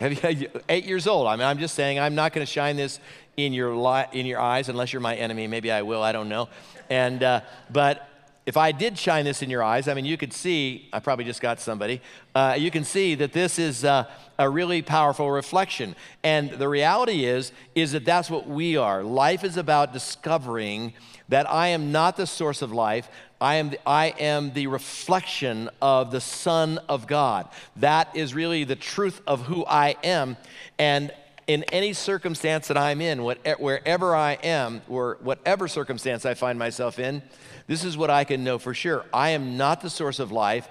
Eight 0.00 0.84
years 0.84 1.06
old. 1.06 1.26
I 1.26 1.36
mean, 1.36 1.46
I'm 1.46 1.58
just 1.58 1.74
saying, 1.74 1.98
I'm 1.98 2.14
not 2.14 2.32
going 2.32 2.46
to 2.46 2.50
shine 2.50 2.76
this 2.76 3.00
in 3.36 3.52
your, 3.52 3.76
li- 3.76 4.06
in 4.12 4.26
your 4.26 4.40
eyes 4.40 4.68
unless 4.68 4.92
you're 4.92 5.00
my 5.00 5.16
enemy. 5.16 5.46
Maybe 5.46 5.70
I 5.70 5.82
will, 5.82 6.02
I 6.02 6.12
don't 6.12 6.28
know. 6.28 6.48
And, 6.88 7.22
uh, 7.22 7.40
but 7.70 8.08
if 8.48 8.56
I 8.56 8.72
did 8.72 8.96
shine 8.96 9.26
this 9.26 9.42
in 9.42 9.50
your 9.50 9.62
eyes, 9.62 9.88
I 9.88 9.94
mean, 9.94 10.06
you 10.06 10.16
could 10.16 10.32
see, 10.32 10.88
I 10.90 11.00
probably 11.00 11.26
just 11.26 11.42
got 11.42 11.60
somebody, 11.60 12.00
uh, 12.34 12.56
you 12.58 12.70
can 12.70 12.82
see 12.82 13.14
that 13.16 13.34
this 13.34 13.58
is 13.58 13.84
uh, 13.84 14.06
a 14.38 14.48
really 14.48 14.80
powerful 14.80 15.30
reflection. 15.30 15.94
And 16.24 16.52
the 16.52 16.66
reality 16.66 17.26
is, 17.26 17.52
is 17.74 17.92
that 17.92 18.06
that's 18.06 18.30
what 18.30 18.48
we 18.48 18.78
are. 18.78 19.02
Life 19.02 19.44
is 19.44 19.58
about 19.58 19.92
discovering 19.92 20.94
that 21.28 21.46
I 21.50 21.68
am 21.68 21.92
not 21.92 22.16
the 22.16 22.26
source 22.26 22.62
of 22.62 22.72
life. 22.72 23.10
I 23.38 23.56
am, 23.56 23.68
the, 23.68 23.86
I 23.86 24.14
am 24.18 24.54
the 24.54 24.68
reflection 24.68 25.68
of 25.82 26.10
the 26.10 26.22
Son 26.22 26.78
of 26.88 27.06
God. 27.06 27.50
That 27.76 28.16
is 28.16 28.32
really 28.32 28.64
the 28.64 28.76
truth 28.76 29.20
of 29.26 29.42
who 29.42 29.66
I 29.66 29.96
am. 30.02 30.38
And 30.78 31.12
in 31.48 31.64
any 31.64 31.94
circumstance 31.94 32.68
that 32.68 32.76
I'm 32.76 33.00
in, 33.00 33.18
eh, 33.44 33.54
wherever 33.58 34.14
I 34.14 34.34
am, 34.44 34.82
or 34.86 35.16
whatever 35.22 35.66
circumstance 35.66 36.26
I 36.26 36.34
find 36.34 36.58
myself 36.58 36.98
in, 36.98 37.22
this 37.66 37.84
is 37.84 37.96
what 37.96 38.10
I 38.10 38.24
can 38.24 38.44
know 38.44 38.58
for 38.58 38.74
sure. 38.74 39.06
I 39.12 39.30
am 39.30 39.56
not 39.56 39.80
the 39.80 39.90
source 39.90 40.18
of 40.20 40.30
life. 40.30 40.68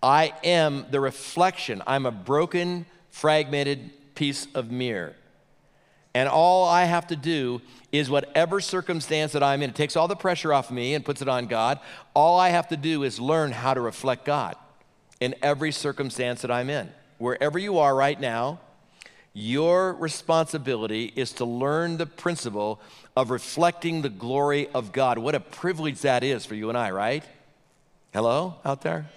I 0.00 0.32
am 0.44 0.86
the 0.90 1.00
reflection. 1.00 1.82
I'm 1.88 2.06
a 2.06 2.12
broken, 2.12 2.86
fragmented 3.10 4.14
piece 4.14 4.46
of 4.54 4.70
mirror. 4.70 5.16
And 6.14 6.28
all 6.28 6.68
I 6.68 6.84
have 6.84 7.08
to 7.08 7.16
do 7.16 7.60
is 7.90 8.08
whatever 8.08 8.60
circumstance 8.60 9.32
that 9.32 9.42
I'm 9.42 9.60
in, 9.62 9.70
it 9.70 9.76
takes 9.76 9.96
all 9.96 10.08
the 10.08 10.16
pressure 10.16 10.52
off 10.52 10.70
me 10.70 10.94
and 10.94 11.04
puts 11.04 11.20
it 11.20 11.28
on 11.28 11.46
God. 11.46 11.80
All 12.14 12.38
I 12.38 12.50
have 12.50 12.68
to 12.68 12.76
do 12.76 13.02
is 13.02 13.18
learn 13.18 13.50
how 13.50 13.74
to 13.74 13.80
reflect 13.80 14.24
God 14.24 14.54
in 15.20 15.34
every 15.42 15.72
circumstance 15.72 16.42
that 16.42 16.50
I'm 16.50 16.70
in. 16.70 16.92
Wherever 17.18 17.58
you 17.58 17.78
are 17.78 17.94
right 17.94 18.20
now, 18.20 18.60
your 19.34 19.94
responsibility 19.94 21.12
is 21.16 21.32
to 21.32 21.44
learn 21.44 21.96
the 21.96 22.06
principle 22.06 22.80
of 23.16 23.30
reflecting 23.30 24.02
the 24.02 24.08
glory 24.08 24.68
of 24.68 24.92
God. 24.92 25.18
What 25.18 25.34
a 25.34 25.40
privilege 25.40 26.00
that 26.02 26.22
is 26.22 26.44
for 26.44 26.54
you 26.54 26.68
and 26.68 26.76
I, 26.76 26.90
right? 26.90 27.24
Hello 28.12 28.56
out 28.64 28.82
there? 28.82 29.10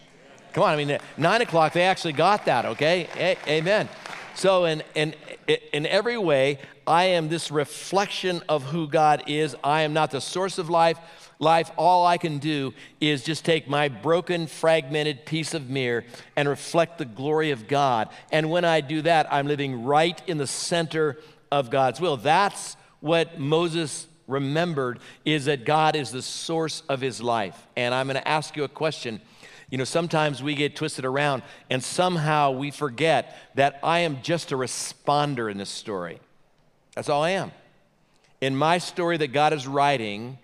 Come 0.54 0.64
on, 0.64 0.70
I 0.70 0.78
mean, 0.78 0.98
nine 1.18 1.42
o'clock, 1.42 1.74
they 1.74 1.84
actually 1.84 2.14
got 2.14 2.46
that, 2.46 2.66
okay? 2.66 3.10
A- 3.18 3.38
amen. 3.50 3.90
So, 4.36 4.66
in, 4.66 4.84
in, 4.96 5.14
in 5.74 5.86
every 5.86 6.18
way, 6.18 6.60
I 6.88 7.06
am 7.06 7.30
this 7.30 7.52
reflection 7.52 8.42
of 8.48 8.64
who 8.64 8.88
God 8.88 9.24
is. 9.28 9.56
I 9.64 9.82
am 9.82 9.94
not 9.94 10.12
the 10.12 10.22
source 10.22 10.58
of 10.58 10.70
life. 10.70 10.98
Life, 11.40 11.72
all 11.78 12.06
I 12.06 12.18
can 12.18 12.38
do 12.38 12.74
is 13.02 13.24
just 13.24 13.44
take 13.44 13.68
my 13.68 13.90
broken, 13.90 14.48
fragmented 14.48 15.26
piece 15.26 15.54
of 15.54 15.70
mirror 15.70 16.06
and 16.36 16.48
reflect 16.48 16.98
the 16.98 17.06
glory 17.06 17.52
of 17.52 17.68
God. 17.68 18.10
And 18.32 18.50
when 18.50 18.64
I 18.64 18.82
do 18.82 19.02
that, 19.02 19.32
I'm 19.32 19.48
living 19.48 19.84
right 19.84 20.22
in 20.28 20.38
the 20.38 20.48
center 20.48 21.18
of 21.52 21.70
God's 21.70 22.00
will. 22.00 22.18
That's 22.18 22.78
what 23.02 23.40
Moses 23.40 24.08
remembered 24.28 25.00
is 25.26 25.46
that 25.46 25.66
God 25.66 25.96
is 25.96 26.12
the 26.12 26.22
source 26.22 26.84
of 26.90 27.02
his 27.02 27.22
life. 27.22 27.68
And 27.76 27.94
I'm 27.94 28.08
going 28.08 28.16
to 28.16 28.28
ask 28.28 28.56
you 28.56 28.64
a 28.64 28.70
question. 28.70 29.22
You 29.70 29.78
know, 29.78 29.84
sometimes 29.84 30.42
we 30.42 30.56
get 30.56 30.76
twisted 30.76 31.06
around 31.06 31.44
and 31.70 31.84
somehow 31.84 32.52
we 32.52 32.72
forget 32.72 33.36
that 33.56 33.80
I 33.84 34.00
am 34.00 34.22
just 34.22 34.52
a 34.52 34.56
responder 34.56 35.52
in 35.52 35.58
this 35.58 35.70
story. 35.70 36.20
That's 36.96 37.10
all 37.10 37.24
I 37.24 37.32
am. 37.32 37.52
In 38.42 38.56
my 38.56 38.78
story 38.78 39.18
that 39.18 39.34
God 39.34 39.54
is 39.54 39.68
writing 39.68 40.38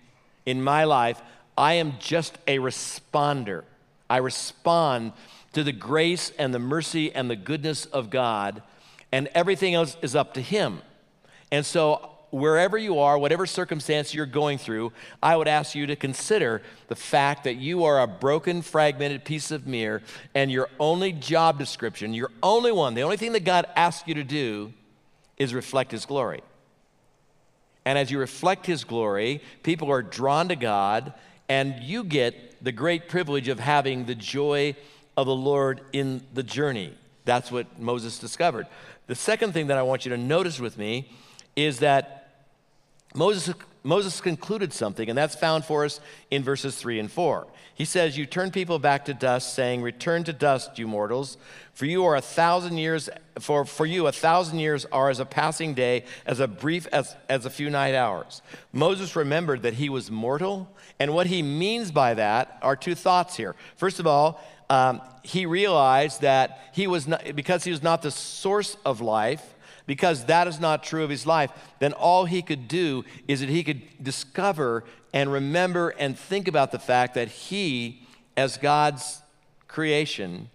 in 0.46 0.62
my 0.62 0.84
life, 0.84 1.20
I 1.56 1.74
am 1.74 1.94
just 1.98 2.38
a 2.46 2.58
responder. 2.58 3.64
I 4.08 4.18
respond 4.18 5.12
to 5.52 5.62
the 5.62 5.72
grace 5.72 6.32
and 6.38 6.54
the 6.54 6.58
mercy 6.58 7.12
and 7.12 7.30
the 7.30 7.36
goodness 7.36 7.86
of 7.86 8.10
God, 8.10 8.62
and 9.10 9.28
everything 9.34 9.74
else 9.74 9.96
is 10.02 10.16
up 10.16 10.34
to 10.34 10.40
Him. 10.40 10.82
And 11.50 11.64
so 11.64 12.10
wherever 12.30 12.78
you 12.78 12.98
are, 12.98 13.18
whatever 13.18 13.44
circumstance 13.44 14.14
you're 14.14 14.26
going 14.26 14.56
through, 14.56 14.92
I 15.22 15.36
would 15.36 15.48
ask 15.48 15.74
you 15.74 15.86
to 15.86 15.96
consider 15.96 16.62
the 16.88 16.96
fact 16.96 17.44
that 17.44 17.56
you 17.56 17.84
are 17.84 18.00
a 18.00 18.06
broken, 18.06 18.62
fragmented 18.62 19.24
piece 19.24 19.50
of 19.50 19.66
mirror, 19.66 20.02
and 20.34 20.50
your 20.50 20.70
only 20.80 21.12
job 21.12 21.58
description, 21.58 22.14
your 22.14 22.30
only 22.42 22.72
one, 22.72 22.94
the 22.94 23.02
only 23.02 23.18
thing 23.18 23.32
that 23.32 23.44
God 23.44 23.66
asks 23.76 24.08
you 24.08 24.14
to 24.14 24.24
do 24.24 24.72
is 25.36 25.52
reflect 25.52 25.92
His 25.92 26.06
glory. 26.06 26.40
And 27.84 27.98
as 27.98 28.10
you 28.10 28.18
reflect 28.18 28.66
His 28.66 28.84
glory, 28.84 29.42
people 29.62 29.90
are 29.90 30.02
drawn 30.02 30.48
to 30.48 30.56
God, 30.56 31.12
and 31.48 31.82
you 31.82 32.04
get 32.04 32.62
the 32.64 32.72
great 32.72 33.08
privilege 33.08 33.48
of 33.48 33.58
having 33.58 34.04
the 34.04 34.14
joy 34.14 34.76
of 35.16 35.26
the 35.26 35.34
Lord 35.34 35.80
in 35.92 36.22
the 36.32 36.42
journey. 36.42 36.94
That's 37.24 37.50
what 37.50 37.78
Moses 37.78 38.18
discovered. 38.18 38.66
The 39.06 39.14
second 39.14 39.52
thing 39.52 39.66
that 39.66 39.78
I 39.78 39.82
want 39.82 40.04
you 40.04 40.10
to 40.10 40.16
notice 40.16 40.60
with 40.60 40.78
me 40.78 41.10
is 41.56 41.80
that 41.80 42.21
Moses, 43.14 43.54
Moses 43.82 44.20
concluded 44.20 44.72
something, 44.72 45.08
and 45.08 45.18
that's 45.18 45.34
found 45.34 45.64
for 45.64 45.84
us 45.84 46.00
in 46.30 46.42
verses 46.42 46.76
3 46.76 46.98
and 47.00 47.10
4. 47.10 47.46
He 47.74 47.84
says, 47.84 48.16
You 48.16 48.26
turn 48.26 48.50
people 48.50 48.78
back 48.78 49.06
to 49.06 49.14
dust, 49.14 49.54
saying, 49.54 49.82
Return 49.82 50.24
to 50.24 50.32
dust, 50.32 50.78
you 50.78 50.86
mortals, 50.86 51.36
for 51.74 51.86
you 51.86 52.04
are 52.04 52.16
a 52.16 52.20
thousand 52.20 52.78
years, 52.78 53.08
for, 53.38 53.64
for 53.64 53.86
you 53.86 54.06
a 54.06 54.12
thousand 54.12 54.58
years 54.58 54.84
are 54.86 55.10
as 55.10 55.18
a 55.18 55.24
passing 55.24 55.74
day, 55.74 56.04
as 56.26 56.38
a 56.38 56.46
brief 56.46 56.86
as, 56.92 57.16
as 57.28 57.44
a 57.44 57.50
few 57.50 57.70
night 57.70 57.94
hours. 57.94 58.42
Moses 58.72 59.16
remembered 59.16 59.62
that 59.62 59.74
he 59.74 59.88
was 59.88 60.10
mortal, 60.10 60.70
and 61.00 61.14
what 61.14 61.26
he 61.26 61.42
means 61.42 61.90
by 61.90 62.14
that 62.14 62.58
are 62.62 62.76
two 62.76 62.94
thoughts 62.94 63.36
here. 63.36 63.54
First 63.76 63.98
of 63.98 64.06
all, 64.06 64.40
um, 64.70 65.02
he 65.22 65.44
realized 65.44 66.22
that 66.22 66.70
he 66.72 66.86
was 66.86 67.06
not, 67.06 67.34
because 67.34 67.64
he 67.64 67.70
was 67.70 67.82
not 67.82 68.02
the 68.02 68.10
source 68.10 68.76
of 68.84 69.00
life, 69.00 69.51
because 69.86 70.26
that 70.26 70.46
is 70.46 70.60
not 70.60 70.82
true 70.82 71.04
of 71.04 71.10
his 71.10 71.26
life, 71.26 71.50
then 71.78 71.92
all 71.92 72.24
he 72.24 72.42
could 72.42 72.68
do 72.68 73.04
is 73.28 73.40
that 73.40 73.48
he 73.48 73.64
could 73.64 73.82
discover 74.02 74.84
and 75.12 75.32
remember 75.32 75.90
and 75.90 76.18
think 76.18 76.48
about 76.48 76.72
the 76.72 76.78
fact 76.78 77.14
that 77.14 77.28
he, 77.28 78.06
as 78.36 78.56
God's 78.56 79.22
creation, 79.68 80.48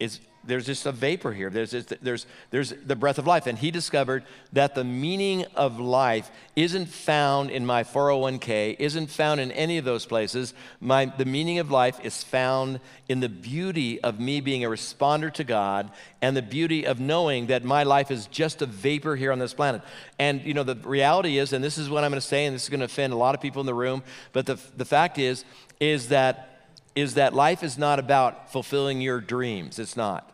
is 0.00 0.20
there's 0.46 0.66
just 0.66 0.86
a 0.86 0.92
vapor 0.92 1.32
here. 1.32 1.50
There's, 1.50 1.70
there's, 1.70 2.26
there's 2.50 2.70
the 2.70 2.96
breath 2.96 3.18
of 3.18 3.26
life. 3.26 3.46
And 3.46 3.58
he 3.58 3.70
discovered 3.70 4.24
that 4.52 4.74
the 4.74 4.84
meaning 4.84 5.44
of 5.54 5.80
life 5.80 6.30
isn't 6.56 6.86
found 6.86 7.50
in 7.50 7.64
my 7.64 7.84
401k, 7.84 8.76
isn't 8.78 9.10
found 9.10 9.40
in 9.40 9.50
any 9.52 9.78
of 9.78 9.84
those 9.84 10.06
places. 10.06 10.54
My, 10.80 11.06
the 11.06 11.24
meaning 11.24 11.58
of 11.58 11.70
life 11.70 11.98
is 12.04 12.22
found 12.22 12.80
in 13.08 13.20
the 13.20 13.28
beauty 13.28 14.00
of 14.00 14.20
me 14.20 14.40
being 14.40 14.64
a 14.64 14.68
responder 14.68 15.32
to 15.34 15.44
God 15.44 15.90
and 16.22 16.36
the 16.36 16.42
beauty 16.42 16.86
of 16.86 17.00
knowing 17.00 17.46
that 17.46 17.64
my 17.64 17.82
life 17.82 18.10
is 18.10 18.26
just 18.26 18.62
a 18.62 18.66
vapor 18.66 19.16
here 19.16 19.32
on 19.32 19.38
this 19.38 19.54
planet. 19.54 19.82
And, 20.18 20.42
you 20.42 20.54
know, 20.54 20.62
the 20.62 20.76
reality 20.76 21.38
is, 21.38 21.52
and 21.52 21.62
this 21.62 21.78
is 21.78 21.90
what 21.90 22.04
I'm 22.04 22.10
going 22.10 22.20
to 22.20 22.26
say, 22.26 22.46
and 22.46 22.54
this 22.54 22.64
is 22.64 22.68
going 22.68 22.80
to 22.80 22.86
offend 22.86 23.12
a 23.12 23.16
lot 23.16 23.34
of 23.34 23.40
people 23.40 23.60
in 23.60 23.66
the 23.66 23.74
room, 23.74 24.02
but 24.32 24.46
the, 24.46 24.58
the 24.76 24.84
fact 24.84 25.18
is, 25.18 25.44
is 25.80 26.08
that 26.08 26.50
is 26.94 27.14
that 27.14 27.34
life 27.34 27.62
is 27.62 27.76
not 27.76 27.98
about 27.98 28.52
fulfilling 28.52 29.00
your 29.00 29.20
dreams. 29.20 29.78
It's 29.78 29.96
not. 29.96 30.33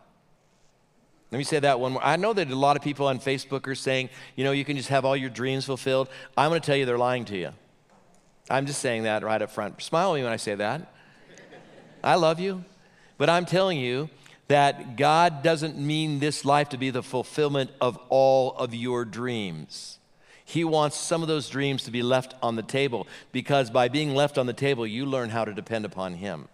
Let 1.31 1.37
me 1.37 1.43
say 1.45 1.59
that 1.59 1.79
one 1.79 1.93
more. 1.93 2.03
I 2.03 2.17
know 2.17 2.33
that 2.33 2.51
a 2.51 2.55
lot 2.55 2.75
of 2.75 2.83
people 2.83 3.07
on 3.07 3.19
Facebook 3.19 3.65
are 3.67 3.75
saying, 3.75 4.09
you 4.35 4.43
know, 4.43 4.51
you 4.51 4.65
can 4.65 4.75
just 4.75 4.89
have 4.89 5.05
all 5.05 5.15
your 5.15 5.29
dreams 5.29 5.65
fulfilled. 5.65 6.09
I'm 6.35 6.49
going 6.49 6.59
to 6.59 6.65
tell 6.65 6.75
you 6.75 6.85
they're 6.85 6.97
lying 6.97 7.23
to 7.25 7.37
you. 7.37 7.51
I'm 8.49 8.65
just 8.65 8.81
saying 8.81 9.03
that 9.03 9.23
right 9.23 9.41
up 9.41 9.49
front. 9.49 9.81
Smile 9.81 10.11
at 10.11 10.15
me 10.17 10.23
when 10.23 10.33
I 10.33 10.37
say 10.37 10.55
that. 10.55 10.93
I 12.03 12.15
love 12.15 12.41
you. 12.41 12.65
But 13.17 13.29
I'm 13.29 13.45
telling 13.45 13.77
you 13.77 14.09
that 14.49 14.97
God 14.97 15.41
doesn't 15.41 15.77
mean 15.77 16.19
this 16.19 16.43
life 16.43 16.67
to 16.69 16.77
be 16.77 16.89
the 16.89 17.03
fulfillment 17.03 17.71
of 17.79 17.97
all 18.09 18.53
of 18.57 18.75
your 18.75 19.05
dreams. 19.05 19.99
He 20.43 20.65
wants 20.65 20.97
some 20.97 21.21
of 21.21 21.29
those 21.29 21.47
dreams 21.47 21.83
to 21.83 21.91
be 21.91 22.03
left 22.03 22.35
on 22.43 22.57
the 22.57 22.63
table 22.63 23.07
because 23.31 23.69
by 23.69 23.87
being 23.87 24.13
left 24.13 24.37
on 24.37 24.47
the 24.47 24.53
table, 24.53 24.85
you 24.85 25.05
learn 25.05 25.29
how 25.29 25.45
to 25.45 25.53
depend 25.53 25.85
upon 25.85 26.15
Him. 26.15 26.49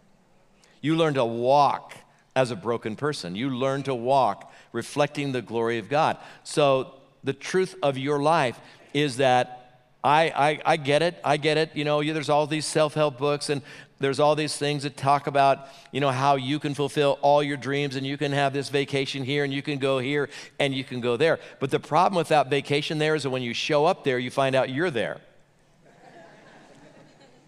You 0.81 0.95
learn 0.95 1.15
to 1.15 1.25
walk 1.25 1.95
as 2.37 2.51
a 2.51 2.55
broken 2.55 2.95
person. 2.95 3.35
You 3.35 3.49
learn 3.49 3.81
to 3.83 3.95
walk 3.95 4.53
reflecting 4.71 5.31
the 5.31 5.41
glory 5.41 5.79
of 5.79 5.89
God. 5.89 6.17
So, 6.43 6.93
the 7.23 7.33
truth 7.33 7.73
of 7.81 7.97
your 7.97 8.19
life 8.21 8.59
is 8.93 9.17
that 9.17 9.87
I, 10.03 10.21
I, 10.29 10.73
I 10.73 10.77
get 10.77 11.01
it. 11.01 11.19
I 11.23 11.37
get 11.37 11.57
it. 11.57 11.71
You 11.73 11.83
know, 11.83 12.03
there's 12.03 12.29
all 12.29 12.45
these 12.45 12.67
self 12.67 12.93
help 12.93 13.17
books 13.17 13.49
and 13.49 13.63
there's 13.99 14.19
all 14.19 14.35
these 14.35 14.55
things 14.55 14.83
that 14.83 14.95
talk 14.95 15.25
about, 15.25 15.67
you 15.91 15.99
know, 15.99 16.11
how 16.11 16.35
you 16.35 16.59
can 16.59 16.75
fulfill 16.75 17.17
all 17.23 17.41
your 17.41 17.57
dreams 17.57 17.95
and 17.95 18.05
you 18.05 18.17
can 18.17 18.31
have 18.31 18.53
this 18.53 18.69
vacation 18.69 19.23
here 19.23 19.43
and 19.43 19.51
you 19.51 19.63
can 19.63 19.79
go 19.79 19.97
here 19.97 20.29
and 20.59 20.75
you 20.75 20.83
can 20.83 21.01
go 21.01 21.17
there. 21.17 21.39
But 21.59 21.71
the 21.71 21.79
problem 21.79 22.15
with 22.15 22.27
that 22.27 22.51
vacation 22.51 22.99
there 22.99 23.15
is 23.15 23.23
that 23.23 23.31
when 23.31 23.41
you 23.41 23.55
show 23.55 23.87
up 23.87 24.03
there, 24.03 24.19
you 24.19 24.29
find 24.29 24.55
out 24.55 24.69
you're 24.69 24.91
there 24.91 25.17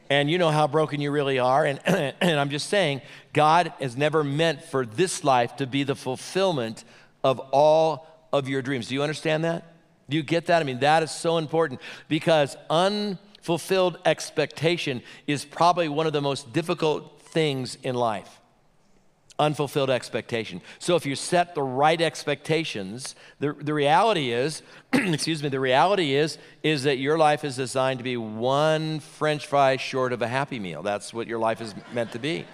and 0.09 0.29
you 0.29 0.37
know 0.37 0.49
how 0.49 0.67
broken 0.67 1.01
you 1.01 1.11
really 1.11 1.39
are. 1.39 1.65
And, 1.65 1.79
and 1.85 2.39
I'm 2.39 2.49
just 2.49 2.69
saying, 2.69 3.01
God 3.33 3.73
has 3.79 3.95
never 3.95 4.23
meant 4.23 4.63
for 4.63 4.85
this 4.85 5.23
life 5.23 5.55
to 5.57 5.67
be 5.67 5.83
the 5.83 5.95
fulfillment 5.95 6.83
of 7.23 7.39
all 7.51 8.07
of 8.33 8.47
your 8.47 8.61
dreams. 8.61 8.87
Do 8.87 8.95
you 8.95 9.03
understand 9.03 9.43
that? 9.43 9.73
Do 10.09 10.17
you 10.17 10.23
get 10.23 10.47
that? 10.47 10.61
I 10.61 10.65
mean, 10.65 10.79
that 10.79 11.03
is 11.03 11.11
so 11.11 11.37
important 11.37 11.81
because 12.07 12.57
unfulfilled 12.69 13.99
expectation 14.05 15.03
is 15.27 15.45
probably 15.45 15.87
one 15.87 16.07
of 16.07 16.13
the 16.13 16.21
most 16.21 16.51
difficult 16.53 17.21
things 17.21 17.77
in 17.83 17.95
life 17.95 18.38
unfulfilled 19.39 19.89
expectation. 19.89 20.61
So 20.77 20.95
if 20.95 21.05
you 21.05 21.15
set 21.15 21.55
the 21.55 21.63
right 21.63 21.99
expectations, 21.99 23.15
the, 23.39 23.53
the 23.53 23.73
reality 23.73 24.31
is, 24.31 24.61
excuse 24.93 25.41
me, 25.41 25.49
the 25.49 25.59
reality 25.59 26.13
is, 26.13 26.37
is 26.61 26.83
that 26.83 26.97
your 26.97 27.17
life 27.17 27.45
is 27.45 27.55
designed 27.55 27.99
to 27.99 28.03
be 28.03 28.17
one 28.17 28.99
french 28.99 29.47
fry 29.47 29.77
short 29.77 30.13
of 30.13 30.21
a 30.21 30.27
happy 30.27 30.59
meal. 30.59 30.83
That's 30.83 31.13
what 31.13 31.27
your 31.27 31.39
life 31.39 31.61
is 31.61 31.73
meant 31.93 32.11
to 32.11 32.19
be. 32.19 32.45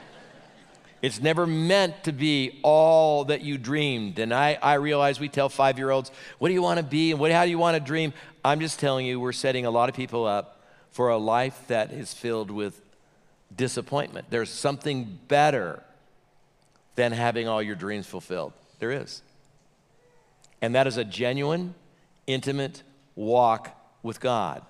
It's 1.02 1.20
never 1.20 1.46
meant 1.46 2.06
to 2.06 2.12
be 2.12 2.60
all 2.64 3.26
that 3.26 3.42
you 3.42 3.58
dreamed. 3.58 4.18
And 4.18 4.34
I, 4.34 4.58
I 4.62 4.76
realize 4.76 5.20
we 5.20 5.30
tell 5.30 5.50
five 5.50 5.78
year 5.78 5.92
olds, 5.92 6.12
what 6.40 6.48
do 6.48 6.54
you 6.54 6.62
want 6.62 6.78
to 6.80 6.86
be? 6.86 7.12
And 7.12 7.20
what, 7.20 7.32
how 7.32 7.44
do 7.44 7.52
you 7.52 7.60
want 7.60 7.76
to 7.76 7.80
dream? 7.84 8.14
I'm 8.44 8.60
just 8.60 8.80
telling 8.80 9.06
you, 9.06 9.20
we're 9.20 9.34
setting 9.34 9.66
a 9.66 9.72
lot 9.72 9.90
of 9.90 9.96
people 9.96 10.26
up 10.26 10.62
for 10.92 11.10
a 11.10 11.18
life 11.18 11.62
that 11.68 11.92
is 11.92 12.14
filled 12.14 12.50
with 12.50 12.82
disappointment. 13.56 14.28
There's 14.30 14.50
something 14.50 15.20
better 15.28 15.84
than 16.96 17.12
having 17.12 17.48
all 17.48 17.62
your 17.62 17.76
dreams 17.76 18.08
fulfilled. 18.08 18.54
There 18.80 18.92
is. 18.92 19.22
And 20.62 20.76
that 20.76 20.88
is 20.88 20.98
a 20.98 21.04
genuine, 21.04 21.76
intimate 22.28 22.84
walk 23.16 23.76
with 24.02 24.20
God 24.20 24.64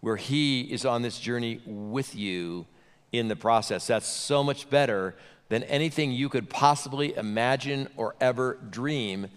where 0.00 0.16
He 0.16 0.62
is 0.62 0.84
on 0.84 1.02
this 1.02 1.18
journey 1.18 1.60
with 1.66 2.14
you 2.14 2.66
in 3.12 3.28
the 3.28 3.36
process. 3.36 3.86
That's 3.86 4.06
so 4.06 4.42
much 4.42 4.70
better 4.70 5.14
than 5.48 5.62
anything 5.64 6.12
you 6.12 6.28
could 6.28 6.48
possibly 6.48 7.14
imagine 7.14 7.88
or 7.96 8.14
ever 8.20 8.58
dream 8.70 9.28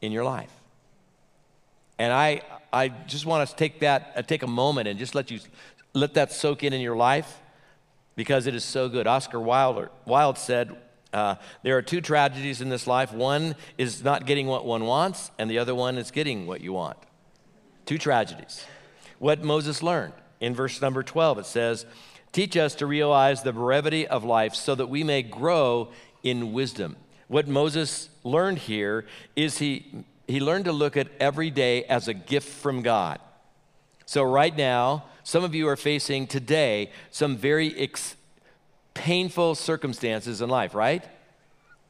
in 0.00 0.12
your 0.12 0.24
life. 0.24 0.52
And 1.98 2.12
I, 2.12 2.42
I 2.72 2.88
just 2.88 3.26
want 3.26 3.48
to 3.48 3.56
take 3.56 3.80
that, 3.80 4.12
uh, 4.16 4.22
take 4.22 4.42
a 4.42 4.48
moment 4.48 4.88
and 4.88 4.98
just 4.98 5.14
let 5.14 5.30
you 5.30 5.38
let 5.92 6.14
that 6.14 6.32
soak 6.32 6.62
in 6.64 6.72
in 6.72 6.80
your 6.80 6.96
life 6.96 7.40
because 8.16 8.46
it 8.46 8.54
is 8.54 8.64
so 8.64 8.88
good. 8.88 9.06
Oscar 9.06 9.40
Wilde, 9.40 9.88
Wilde 10.06 10.38
said, 10.38 10.76
uh, 11.12 11.36
there 11.62 11.76
are 11.76 11.82
two 11.82 12.00
tragedies 12.00 12.60
in 12.60 12.68
this 12.68 12.86
life. 12.86 13.12
One 13.12 13.56
is 13.78 14.04
not 14.04 14.26
getting 14.26 14.46
what 14.46 14.64
one 14.64 14.84
wants, 14.84 15.30
and 15.38 15.50
the 15.50 15.58
other 15.58 15.74
one 15.74 15.98
is 15.98 16.10
getting 16.10 16.46
what 16.46 16.60
you 16.60 16.72
want. 16.72 16.98
Two 17.86 17.98
tragedies. 17.98 18.64
What 19.18 19.42
Moses 19.42 19.82
learned 19.82 20.14
in 20.40 20.54
verse 20.54 20.80
number 20.80 21.02
12, 21.02 21.40
it 21.40 21.46
says, 21.46 21.86
Teach 22.32 22.56
us 22.56 22.76
to 22.76 22.86
realize 22.86 23.42
the 23.42 23.52
brevity 23.52 24.06
of 24.06 24.24
life 24.24 24.54
so 24.54 24.74
that 24.76 24.86
we 24.86 25.02
may 25.02 25.22
grow 25.22 25.88
in 26.22 26.52
wisdom. 26.52 26.96
what 27.28 27.48
Moses 27.48 28.08
learned 28.24 28.58
here 28.58 29.06
is 29.34 29.58
he, 29.58 30.04
he 30.28 30.40
learned 30.40 30.66
to 30.66 30.72
look 30.72 30.96
at 30.96 31.08
every 31.18 31.50
day 31.50 31.84
as 31.84 32.08
a 32.08 32.14
gift 32.14 32.48
from 32.48 32.82
God. 32.82 33.18
So, 34.06 34.22
right 34.22 34.56
now, 34.56 35.04
some 35.22 35.44
of 35.44 35.54
you 35.54 35.68
are 35.68 35.76
facing 35.76 36.26
today 36.26 36.90
some 37.10 37.36
very 37.36 37.76
ex- 37.78 38.16
painful 39.00 39.54
circumstances 39.54 40.42
in 40.42 40.50
life, 40.50 40.74
right? 40.74 41.02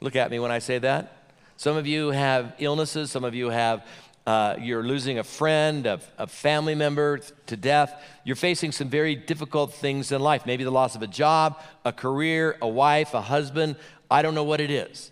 Look 0.00 0.14
at 0.14 0.30
me 0.30 0.38
when 0.38 0.52
I 0.52 0.60
say 0.60 0.78
that. 0.78 1.32
Some 1.56 1.76
of 1.76 1.84
you 1.84 2.10
have 2.10 2.54
illnesses, 2.60 3.10
some 3.10 3.24
of 3.24 3.34
you 3.34 3.50
have 3.50 3.84
uh, 4.26 4.54
you're 4.60 4.84
losing 4.84 5.18
a 5.18 5.24
friend, 5.24 5.86
a, 5.86 5.98
a, 6.18 6.26
family 6.28 6.76
member 6.76 7.18
to 7.46 7.56
death. 7.56 8.00
You're 8.22 8.36
facing 8.36 8.70
some 8.70 8.88
very 8.88 9.16
difficult 9.16 9.74
things 9.74 10.12
in 10.12 10.20
life. 10.20 10.46
Maybe 10.46 10.62
the 10.62 10.70
loss 10.70 10.94
of 10.94 11.02
a 11.02 11.08
job, 11.08 11.60
a 11.84 11.92
career, 11.92 12.56
a 12.62 12.68
wife, 12.68 13.12
a 13.12 13.22
husband. 13.22 13.74
I 14.08 14.22
don't 14.22 14.36
know 14.36 14.44
what 14.44 14.60
it 14.60 14.70
is, 14.70 15.10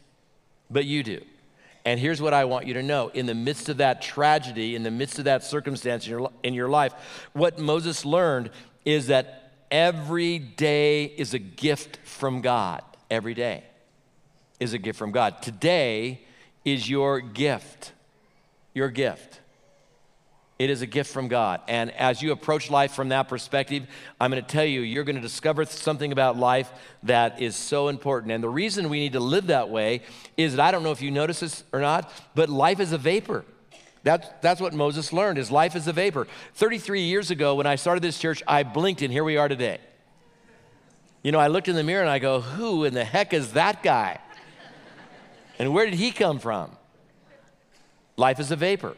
but 0.71 0.85
you 0.85 1.03
do. 1.03 1.21
And 1.85 1.99
here's 1.99 2.23
what 2.23 2.33
I 2.33 2.45
want 2.45 2.67
you 2.67 2.75
to 2.75 2.83
know 2.83 3.09
in 3.09 3.27
the 3.27 3.35
midst 3.35 3.69
of 3.69 3.79
that 3.79 4.03
tragedy, 4.03 4.77
in 4.77 4.85
the 4.85 4.91
midst 4.91 5.19
of 5.19 5.25
that 5.25 5.43
circumstance 5.43 6.05
in 6.05 6.11
your, 6.11 6.31
in 6.45 6.55
your 6.55 6.69
life, 6.69 6.93
what 7.33 7.59
Moses 7.59 8.05
learned 8.05 8.51
is 8.85 9.09
that 9.09 9.38
every 9.71 10.39
day 10.39 11.05
is 11.05 11.35
a 11.35 11.39
gift 11.39 11.99
from 12.05 12.41
God. 12.41 12.83
Every 13.11 13.35
day 13.35 13.65
is 14.61 14.73
a 14.73 14.79
gift 14.79 14.99
from 14.99 15.13
God. 15.13 15.41
Today 15.43 16.23
is 16.65 16.89
your 16.89 17.21
gift 17.21 17.93
your 18.79 18.89
gift. 18.89 19.41
It 20.59 20.71
is 20.71 20.83
a 20.83 20.87
gift 20.87 21.13
from 21.13 21.29
God. 21.29 21.61
And 21.69 21.93
as 21.93 22.21
you 22.23 22.33
approach 22.33 22.71
life 22.71 22.93
from 22.93 23.11
that 23.11 23.29
perspective, 23.29 23.87
I'm 24.21 24.31
going 24.31 24.43
to 24.43 24.49
tell 24.49 24.65
you, 24.65 24.81
you're 24.81 25.05
going 25.05 25.17
to 25.17 25.23
discover 25.23 25.65
something 25.67 26.11
about 26.11 26.37
life 26.37 26.71
that 27.05 27.41
is 27.41 27.55
so 27.55 27.89
important. 27.89 28.33
And 28.33 28.43
the 28.43 28.49
reason 28.49 28.89
we 28.89 28.99
need 28.99 29.13
to 29.13 29.21
live 29.21 29.49
that 29.49 29.69
way 29.69 30.03
is 30.37 30.57
that 30.57 30.67
I 30.67 30.71
don't 30.71 30.83
know 30.83 30.91
if 30.91 31.03
you 31.03 31.13
notice 31.13 31.41
this 31.41 31.63
or 31.73 31.81
not, 31.81 32.11
but 32.35 32.49
life 32.49 32.81
is 32.81 32.93
a 32.93 32.99
vapor. 32.99 33.45
That's, 34.09 34.27
that's 34.41 34.59
what 34.59 34.73
Moses 34.73 35.13
learned 35.13 35.37
is 35.37 35.51
life 35.51 35.77
is 35.77 35.87
a 35.87 35.93
vapor. 35.93 36.27
33 36.55 37.03
years 37.03 37.31
ago, 37.31 37.55
when 37.57 37.67
I 37.67 37.77
started 37.77 38.03
this 38.03 38.19
church, 38.19 38.43
I 38.49 38.63
blinked 38.63 39.03
and 39.03 39.13
here 39.13 39.23
we 39.23 39.37
are 39.37 39.49
today. 39.49 39.81
You 41.23 41.31
know, 41.31 41.39
I 41.39 41.49
looked 41.49 41.69
in 41.69 41.77
the 41.77 41.83
mirror 41.83 42.01
and 42.01 42.09
I 42.09 42.19
go, 42.19 42.41
who 42.41 42.85
in 42.85 42.95
the 42.95 43.05
heck 43.05 43.35
is 43.35 43.53
that 43.53 43.83
guy? 43.83 44.19
And 45.59 45.75
where 45.75 45.85
did 45.85 45.93
he 45.93 46.11
come 46.11 46.39
from? 46.39 46.71
Life 48.17 48.41
is 48.41 48.51
a 48.51 48.57
vapor. 48.57 48.97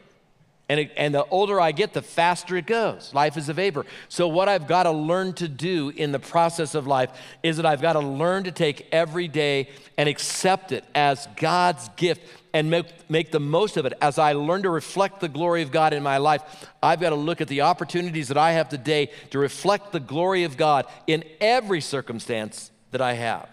And, 0.71 0.79
it, 0.79 0.91
and 0.95 1.13
the 1.13 1.25
older 1.25 1.59
I 1.59 1.73
get, 1.73 1.91
the 1.91 2.01
faster 2.01 2.55
it 2.55 2.65
goes. 2.65 3.13
Life 3.13 3.35
is 3.35 3.49
a 3.49 3.53
vapor. 3.53 3.85
So, 4.07 4.29
what 4.29 4.47
I've 4.47 4.67
got 4.67 4.83
to 4.83 4.91
learn 4.91 5.33
to 5.33 5.49
do 5.49 5.89
in 5.89 6.13
the 6.13 6.19
process 6.19 6.75
of 6.75 6.87
life 6.87 7.09
is 7.43 7.57
that 7.57 7.65
I've 7.65 7.81
got 7.81 7.93
to 7.93 7.99
learn 7.99 8.45
to 8.45 8.53
take 8.53 8.87
every 8.89 9.27
day 9.27 9.67
and 9.97 10.07
accept 10.07 10.71
it 10.71 10.85
as 10.95 11.27
God's 11.35 11.89
gift 11.97 12.21
and 12.53 12.69
make, 12.69 12.85
make 13.09 13.31
the 13.31 13.39
most 13.41 13.75
of 13.75 13.85
it. 13.85 13.91
As 14.01 14.17
I 14.17 14.31
learn 14.31 14.63
to 14.63 14.69
reflect 14.69 15.19
the 15.19 15.27
glory 15.27 15.61
of 15.61 15.73
God 15.73 15.91
in 15.91 16.03
my 16.03 16.15
life, 16.19 16.41
I've 16.81 17.01
got 17.01 17.09
to 17.09 17.17
look 17.17 17.41
at 17.41 17.49
the 17.49 17.59
opportunities 17.63 18.29
that 18.29 18.37
I 18.37 18.53
have 18.53 18.69
today 18.69 19.11
to 19.31 19.39
reflect 19.39 19.91
the 19.91 19.99
glory 19.99 20.45
of 20.45 20.55
God 20.55 20.85
in 21.05 21.25
every 21.41 21.81
circumstance 21.81 22.71
that 22.91 23.01
I 23.01 23.15
have. 23.15 23.49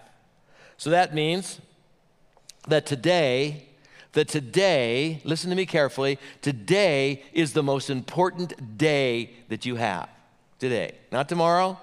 So, 0.76 0.90
that 0.90 1.16
means 1.16 1.60
that 2.68 2.86
today, 2.86 3.66
that 4.12 4.28
today, 4.28 5.20
listen 5.24 5.50
to 5.50 5.56
me 5.56 5.66
carefully, 5.66 6.18
today 6.42 7.22
is 7.32 7.52
the 7.52 7.62
most 7.62 7.90
important 7.90 8.78
day 8.78 9.30
that 9.48 9.66
you 9.66 9.76
have. 9.76 10.08
Today. 10.58 10.92
Not 11.12 11.28
tomorrow, 11.28 11.78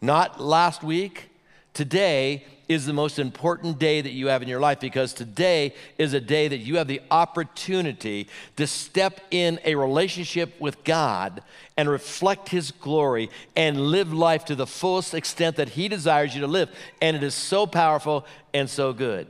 not 0.00 0.40
last 0.40 0.82
week. 0.82 1.30
Today 1.72 2.44
is 2.68 2.84
the 2.84 2.92
most 2.92 3.18
important 3.18 3.78
day 3.78 4.00
that 4.00 4.12
you 4.12 4.26
have 4.26 4.42
in 4.42 4.48
your 4.48 4.60
life 4.60 4.78
because 4.78 5.14
today 5.14 5.74
is 5.96 6.12
a 6.12 6.20
day 6.20 6.48
that 6.48 6.58
you 6.58 6.76
have 6.76 6.86
the 6.86 7.00
opportunity 7.10 8.28
to 8.56 8.66
step 8.66 9.20
in 9.30 9.58
a 9.64 9.74
relationship 9.74 10.60
with 10.60 10.84
God 10.84 11.42
and 11.76 11.88
reflect 11.88 12.50
His 12.50 12.70
glory 12.70 13.30
and 13.56 13.80
live 13.80 14.12
life 14.12 14.44
to 14.46 14.54
the 14.54 14.66
fullest 14.66 15.14
extent 15.14 15.56
that 15.56 15.70
He 15.70 15.88
desires 15.88 16.34
you 16.34 16.42
to 16.42 16.46
live. 16.46 16.68
And 17.00 17.16
it 17.16 17.22
is 17.22 17.34
so 17.34 17.66
powerful 17.66 18.26
and 18.52 18.68
so 18.68 18.92
good. 18.92 19.28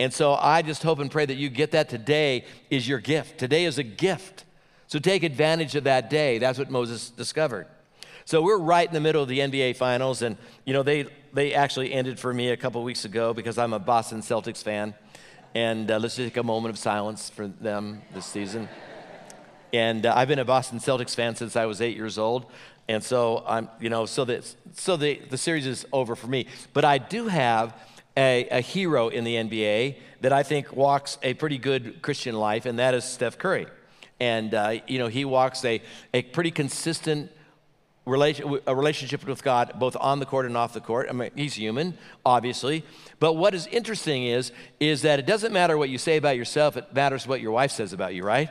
And 0.00 0.12
so 0.12 0.34
I 0.34 0.62
just 0.62 0.82
hope 0.82 1.00
and 1.00 1.10
pray 1.10 1.26
that 1.26 1.36
you 1.36 1.48
get 1.48 1.72
that 1.72 1.88
today 1.88 2.44
is 2.70 2.86
your 2.86 3.00
gift. 3.00 3.38
Today 3.38 3.64
is 3.64 3.78
a 3.78 3.82
gift. 3.82 4.44
So 4.86 4.98
take 4.98 5.22
advantage 5.22 5.74
of 5.74 5.84
that 5.84 6.08
day. 6.08 6.38
That's 6.38 6.58
what 6.58 6.70
Moses 6.70 7.10
discovered. 7.10 7.66
So 8.24 8.42
we're 8.42 8.58
right 8.58 8.86
in 8.86 8.94
the 8.94 9.00
middle 9.00 9.22
of 9.22 9.28
the 9.28 9.38
NBA 9.38 9.76
finals, 9.76 10.20
and 10.20 10.36
you 10.66 10.74
know 10.74 10.82
they 10.82 11.06
they 11.32 11.54
actually 11.54 11.92
ended 11.94 12.20
for 12.20 12.32
me 12.32 12.50
a 12.50 12.58
couple 12.58 12.82
weeks 12.84 13.06
ago 13.06 13.32
because 13.32 13.56
I'm 13.56 13.72
a 13.72 13.78
Boston 13.78 14.20
Celtics 14.20 14.62
fan, 14.62 14.94
and 15.54 15.90
uh, 15.90 15.98
let's 15.98 16.16
just 16.16 16.28
take 16.28 16.36
a 16.36 16.42
moment 16.42 16.74
of 16.74 16.78
silence 16.78 17.30
for 17.30 17.46
them 17.46 18.02
this 18.12 18.26
season. 18.26 18.68
And 19.72 20.04
uh, 20.04 20.12
I've 20.14 20.28
been 20.28 20.38
a 20.38 20.44
Boston 20.44 20.78
Celtics 20.78 21.14
fan 21.14 21.36
since 21.36 21.56
I 21.56 21.64
was 21.64 21.80
eight 21.80 21.96
years 21.96 22.18
old, 22.18 22.52
and 22.86 23.02
so 23.02 23.44
I'm 23.46 23.70
you 23.80 23.88
know 23.88 24.04
so 24.04 24.26
that 24.26 24.54
so 24.74 24.98
the 24.98 25.20
the 25.30 25.38
series 25.38 25.66
is 25.66 25.86
over 25.90 26.14
for 26.14 26.26
me. 26.26 26.48
But 26.74 26.84
I 26.84 26.98
do 26.98 27.28
have 27.28 27.74
a, 28.18 28.48
a 28.50 28.60
hero 28.60 29.08
in 29.08 29.22
the 29.22 29.36
NBA 29.36 29.96
that 30.22 30.32
I 30.32 30.42
think 30.42 30.74
walks 30.74 31.18
a 31.22 31.34
pretty 31.34 31.56
good 31.56 32.02
Christian 32.02 32.34
life, 32.34 32.66
and 32.66 32.80
that 32.80 32.92
is 32.92 33.04
Steph 33.04 33.38
Curry. 33.38 33.68
And, 34.18 34.52
uh, 34.52 34.80
you 34.88 34.98
know, 34.98 35.06
he 35.06 35.24
walks 35.24 35.64
a, 35.64 35.80
a 36.12 36.22
pretty 36.22 36.50
consistent 36.50 37.30
relation, 38.04 38.58
a 38.66 38.74
relationship 38.74 39.24
with 39.24 39.44
God, 39.44 39.74
both 39.78 39.96
on 40.00 40.18
the 40.18 40.26
court 40.26 40.46
and 40.46 40.56
off 40.56 40.72
the 40.72 40.80
court. 40.80 41.06
I 41.08 41.12
mean, 41.12 41.30
he's 41.36 41.54
human, 41.54 41.96
obviously. 42.26 42.84
But 43.20 43.34
what 43.34 43.54
is 43.54 43.68
interesting 43.68 44.24
is, 44.24 44.50
is 44.80 45.02
that 45.02 45.20
it 45.20 45.26
doesn't 45.26 45.52
matter 45.52 45.78
what 45.78 45.88
you 45.88 45.98
say 45.98 46.16
about 46.16 46.36
yourself, 46.36 46.76
it 46.76 46.92
matters 46.92 47.24
what 47.24 47.40
your 47.40 47.52
wife 47.52 47.70
says 47.70 47.92
about 47.92 48.14
you, 48.14 48.24
right? 48.24 48.50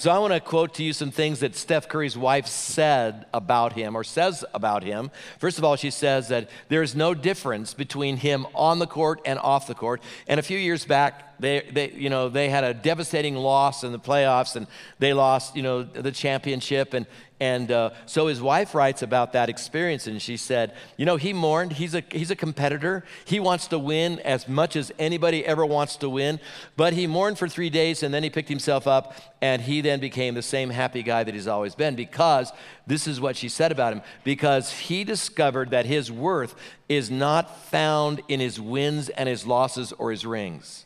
So 0.00 0.10
I 0.10 0.16
want 0.16 0.32
to 0.32 0.40
quote 0.40 0.72
to 0.76 0.82
you 0.82 0.94
some 0.94 1.10
things 1.10 1.40
that 1.40 1.54
Steph 1.54 1.86
Curry's 1.86 2.16
wife 2.16 2.46
said 2.46 3.26
about 3.34 3.74
him 3.74 3.94
or 3.94 4.02
says 4.02 4.46
about 4.54 4.82
him. 4.82 5.10
First 5.38 5.58
of 5.58 5.64
all, 5.64 5.76
she 5.76 5.90
says 5.90 6.28
that 6.28 6.48
there 6.70 6.82
is 6.82 6.96
no 6.96 7.12
difference 7.12 7.74
between 7.74 8.16
him 8.16 8.46
on 8.54 8.78
the 8.78 8.86
court 8.86 9.20
and 9.26 9.38
off 9.38 9.66
the 9.66 9.74
court. 9.74 10.00
And 10.26 10.40
a 10.40 10.42
few 10.42 10.56
years 10.56 10.86
back, 10.86 11.38
they, 11.38 11.68
they, 11.70 11.90
you 11.90 12.08
know, 12.08 12.30
they 12.30 12.48
had 12.48 12.64
a 12.64 12.72
devastating 12.72 13.36
loss 13.36 13.84
in 13.84 13.92
the 13.92 13.98
playoffs 13.98 14.56
and 14.56 14.66
they 15.00 15.12
lost, 15.12 15.54
you 15.54 15.62
know, 15.62 15.82
the 15.82 16.12
championship. 16.12 16.94
And, 16.94 17.04
and 17.40 17.72
uh, 17.72 17.90
so 18.04 18.26
his 18.26 18.42
wife 18.42 18.74
writes 18.74 19.00
about 19.00 19.32
that 19.32 19.48
experience, 19.48 20.06
and 20.06 20.20
she 20.20 20.36
said, 20.36 20.74
You 20.98 21.06
know, 21.06 21.16
he 21.16 21.32
mourned. 21.32 21.72
He's 21.72 21.94
a, 21.94 22.02
he's 22.12 22.30
a 22.30 22.36
competitor. 22.36 23.02
He 23.24 23.40
wants 23.40 23.66
to 23.68 23.78
win 23.78 24.18
as 24.20 24.46
much 24.46 24.76
as 24.76 24.92
anybody 24.98 25.46
ever 25.46 25.64
wants 25.64 25.96
to 25.96 26.10
win. 26.10 26.38
But 26.76 26.92
he 26.92 27.06
mourned 27.06 27.38
for 27.38 27.48
three 27.48 27.70
days, 27.70 28.02
and 28.02 28.12
then 28.12 28.22
he 28.22 28.28
picked 28.28 28.50
himself 28.50 28.86
up, 28.86 29.14
and 29.40 29.62
he 29.62 29.80
then 29.80 30.00
became 30.00 30.34
the 30.34 30.42
same 30.42 30.68
happy 30.68 31.02
guy 31.02 31.24
that 31.24 31.34
he's 31.34 31.46
always 31.46 31.74
been 31.74 31.94
because 31.94 32.52
this 32.86 33.06
is 33.06 33.22
what 33.22 33.38
she 33.38 33.48
said 33.48 33.72
about 33.72 33.94
him 33.94 34.02
because 34.22 34.70
he 34.70 35.02
discovered 35.02 35.70
that 35.70 35.86
his 35.86 36.12
worth 36.12 36.54
is 36.90 37.10
not 37.10 37.58
found 37.68 38.20
in 38.28 38.38
his 38.38 38.60
wins 38.60 39.08
and 39.08 39.30
his 39.30 39.46
losses 39.46 39.92
or 39.92 40.10
his 40.10 40.26
rings. 40.26 40.84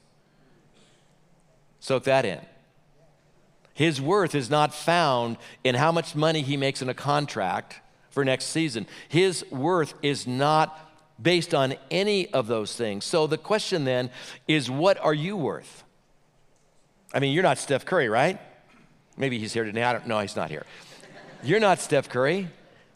Soak 1.81 2.05
that 2.05 2.25
in. 2.25 2.41
His 3.75 4.01
worth 4.01 4.35
is 4.35 4.49
not 4.49 4.73
found 4.73 5.37
in 5.65 5.75
how 5.75 5.93
much 5.93 6.15
money 6.15 6.43
he 6.43 6.57
makes 6.57 6.81
in 6.81 6.89
a 6.89 6.95
contract 6.95 7.81
for 8.11 8.25
next 8.25 8.47
season. 8.47 8.87
His 9.09 9.45
worth 9.51 9.95
is 10.01 10.27
not 10.27 10.81
based 11.21 11.55
on 11.55 11.75
any 11.91 12.33
of 12.33 12.47
those 12.47 12.77
things. 12.77 13.05
So 13.05 13.27
the 13.27 13.39
question 13.39 13.85
then 13.85 14.11
is 14.49 14.71
what 14.71 14.99
are 14.99 15.15
you 15.15 15.37
worth? 15.37 15.83
I 17.13 17.19
mean, 17.19 17.33
you're 17.33 17.43
not 17.43 17.59
Steph 17.59 17.85
Curry, 17.85 18.09
right? 18.09 18.41
Maybe 19.17 19.39
he's 19.39 19.53
here 19.53 19.65
today. 19.65 19.83
I 19.83 19.93
don't 19.93 20.07
know, 20.07 20.19
he's 20.21 20.37
not 20.37 20.51
here. 20.51 20.65
You're 21.43 21.61
not 21.61 21.79
Steph 21.79 22.09
Curry. 22.09 22.49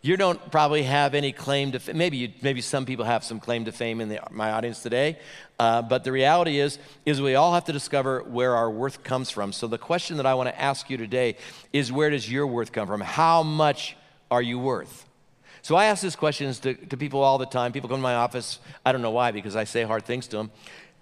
You 0.09 0.17
don't 0.17 0.51
probably 0.51 0.85
have 0.85 1.13
any 1.13 1.33
claim 1.33 1.73
to 1.73 1.95
maybe 1.95 2.17
you, 2.17 2.33
maybe 2.41 2.63
some 2.63 2.87
people 2.87 3.05
have 3.05 3.23
some 3.23 3.39
claim 3.39 3.67
to 3.67 3.73
fame 3.73 4.01
in 4.01 4.09
the, 4.09 4.21
my 4.31 4.53
audience 4.53 4.83
today, 4.83 5.19
uh, 5.59 5.83
but 5.83 6.03
the 6.03 6.11
reality 6.11 6.61
is 6.61 6.79
is 7.05 7.21
we 7.21 7.35
all 7.35 7.53
have 7.53 7.67
to 7.67 7.75
discover 7.75 8.23
where 8.23 8.57
our 8.57 8.71
worth 8.71 9.03
comes 9.03 9.29
from. 9.29 9.53
So 9.53 9.67
the 9.67 9.77
question 9.77 10.17
that 10.17 10.25
I 10.25 10.33
want 10.33 10.49
to 10.49 10.59
ask 10.59 10.89
you 10.89 10.97
today 10.97 11.37
is 11.75 11.93
where 11.93 12.09
does 12.09 12.33
your 12.33 12.47
worth 12.47 12.73
come 12.73 12.87
from? 12.87 13.03
How 13.03 13.43
much 13.43 13.99
are 14.31 14.41
you 14.41 14.59
worth? 14.59 15.05
So 15.61 15.77
I 15.77 15.85
ask 15.85 16.03
these 16.03 16.17
questions 16.17 16.59
to, 16.61 16.73
to 16.73 16.97
people 16.97 17.21
all 17.21 17.37
the 17.37 17.45
time. 17.45 17.73
People 17.73 17.91
come 17.91 17.99
to 17.99 18.03
my 18.03 18.15
office. 18.15 18.61
I 18.87 18.93
don't 18.93 19.03
know 19.03 19.11
why 19.11 19.33
because 19.33 19.57
I 19.57 19.65
say 19.65 19.83
hard 19.83 20.07
things 20.07 20.27
to 20.29 20.39
them. 20.39 20.51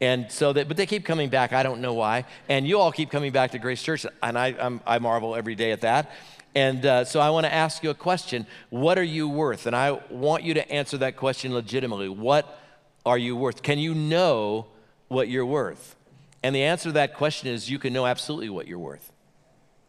And 0.00 0.32
so, 0.32 0.52
that, 0.52 0.66
but 0.68 0.76
they 0.76 0.84
keep 0.84 1.04
coming 1.04 1.30
back. 1.30 1.52
I 1.52 1.62
don't 1.62 1.80
know 1.80 1.94
why. 1.94 2.24
And 2.48 2.66
you 2.66 2.80
all 2.80 2.90
keep 2.90 3.10
coming 3.10 3.30
back 3.30 3.52
to 3.52 3.58
Grace 3.58 3.82
Church, 3.82 4.04
and 4.22 4.36
I, 4.36 4.48
I'm, 4.60 4.80
I 4.84 4.98
marvel 4.98 5.36
every 5.36 5.54
day 5.54 5.70
at 5.70 5.82
that. 5.82 6.10
And 6.56 6.86
uh, 6.86 7.04
so 7.04 7.20
I 7.20 7.28
want 7.28 7.44
to 7.44 7.52
ask 7.52 7.84
you 7.84 7.90
a 7.90 7.94
question. 7.94 8.46
What 8.70 8.96
are 8.96 9.04
you 9.04 9.28
worth? 9.28 9.66
And 9.66 9.76
I 9.76 10.00
want 10.08 10.42
you 10.42 10.54
to 10.54 10.72
answer 10.72 10.96
that 10.96 11.18
question 11.18 11.52
legitimately. 11.52 12.08
What 12.08 12.58
are 13.04 13.18
you 13.18 13.36
worth? 13.36 13.62
Can 13.62 13.78
you 13.78 13.94
know 13.94 14.66
what 15.08 15.28
you're 15.28 15.44
worth? 15.44 15.96
And 16.42 16.56
the 16.56 16.62
answer 16.62 16.88
to 16.88 16.92
that 16.92 17.12
question 17.12 17.50
is 17.50 17.68
you 17.68 17.78
can 17.78 17.92
know 17.92 18.06
absolutely 18.06 18.48
what 18.48 18.66
you're 18.66 18.78
worth. 18.78 19.12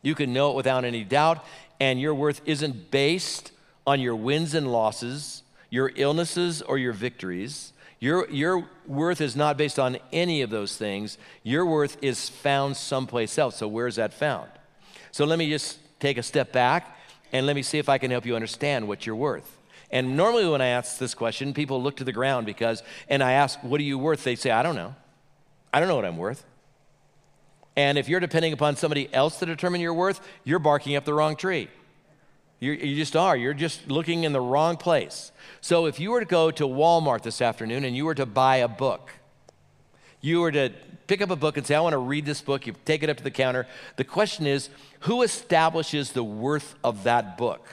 You 0.01 0.13
can 0.13 0.33
know 0.33 0.51
it 0.51 0.57
without 0.57 0.83
any 0.83 1.05
doubt, 1.05 1.45
and 1.79 2.01
your 2.01 2.13
worth 2.13 2.41
isn't 2.45 2.91
based 2.91 3.53
on 3.85 4.01
your 4.01 4.17
wins 4.17 4.53
and 4.53 4.69
losses, 4.69 5.43
your 5.69 5.93
illnesses 5.95 6.61
or 6.61 6.77
your 6.77 6.91
victories. 6.91 7.71
Your, 8.01 8.29
your 8.29 8.67
worth 8.85 9.21
is 9.21 9.37
not 9.37 9.55
based 9.55 9.79
on 9.79 9.99
any 10.11 10.41
of 10.41 10.49
those 10.49 10.75
things. 10.75 11.17
Your 11.43 11.65
worth 11.65 11.95
is 12.01 12.27
found 12.27 12.75
someplace 12.75 13.37
else. 13.37 13.55
So, 13.55 13.69
where's 13.69 13.95
that 13.95 14.13
found? 14.13 14.49
So, 15.11 15.23
let 15.23 15.39
me 15.39 15.49
just 15.49 15.79
take 15.99 16.17
a 16.17 16.23
step 16.23 16.51
back 16.51 16.97
and 17.31 17.45
let 17.45 17.55
me 17.55 17.61
see 17.61 17.77
if 17.77 17.89
I 17.89 17.97
can 17.97 18.11
help 18.11 18.25
you 18.25 18.35
understand 18.35 18.87
what 18.87 19.05
you're 19.05 19.15
worth. 19.15 19.57
And 19.89 20.17
normally, 20.17 20.47
when 20.47 20.61
I 20.61 20.67
ask 20.67 20.97
this 20.97 21.13
question, 21.13 21.53
people 21.53 21.81
look 21.81 21.97
to 21.97 22.03
the 22.03 22.11
ground 22.11 22.45
because, 22.45 22.83
and 23.07 23.23
I 23.23 23.33
ask, 23.33 23.61
What 23.63 23.79
are 23.79 23.85
you 23.85 23.97
worth? 23.97 24.23
They 24.23 24.35
say, 24.35 24.51
I 24.51 24.63
don't 24.63 24.75
know. 24.75 24.95
I 25.73 25.79
don't 25.79 25.87
know 25.87 25.95
what 25.95 26.05
I'm 26.05 26.17
worth. 26.17 26.43
And 27.75 27.97
if 27.97 28.09
you're 28.09 28.19
depending 28.19 28.53
upon 28.53 28.75
somebody 28.75 29.13
else 29.13 29.37
to 29.39 29.45
determine 29.45 29.81
your 29.81 29.93
worth, 29.93 30.19
you're 30.43 30.59
barking 30.59 30.95
up 30.95 31.05
the 31.05 31.13
wrong 31.13 31.35
tree. 31.35 31.69
You're, 32.59 32.73
you 32.73 32.95
just 32.95 33.15
are. 33.15 33.37
You're 33.37 33.53
just 33.53 33.87
looking 33.87 34.23
in 34.23 34.33
the 34.33 34.41
wrong 34.41 34.77
place. 34.77 35.31
So 35.61 35.85
if 35.85 35.99
you 35.99 36.11
were 36.11 36.19
to 36.19 36.25
go 36.25 36.49
to 36.49 36.63
Walmart 36.63 37.21
this 37.21 37.39
afternoon 37.39 37.83
and 37.83 37.95
you 37.95 38.05
were 38.05 38.15
to 38.15 38.25
buy 38.25 38.57
a 38.57 38.67
book, 38.67 39.11
you 40.21 40.41
were 40.41 40.51
to 40.51 40.71
pick 41.07 41.21
up 41.21 41.29
a 41.29 41.35
book 41.35 41.57
and 41.57 41.65
say, 41.65 41.75
I 41.75 41.79
want 41.79 41.93
to 41.93 41.99
read 41.99 42.25
this 42.25 42.41
book, 42.41 42.67
you 42.67 42.75
take 42.85 43.03
it 43.03 43.09
up 43.09 43.17
to 43.17 43.23
the 43.23 43.31
counter. 43.31 43.67
The 43.95 44.03
question 44.03 44.45
is, 44.45 44.69
who 45.01 45.21
establishes 45.21 46.11
the 46.11 46.23
worth 46.23 46.75
of 46.83 47.03
that 47.03 47.37
book? 47.37 47.65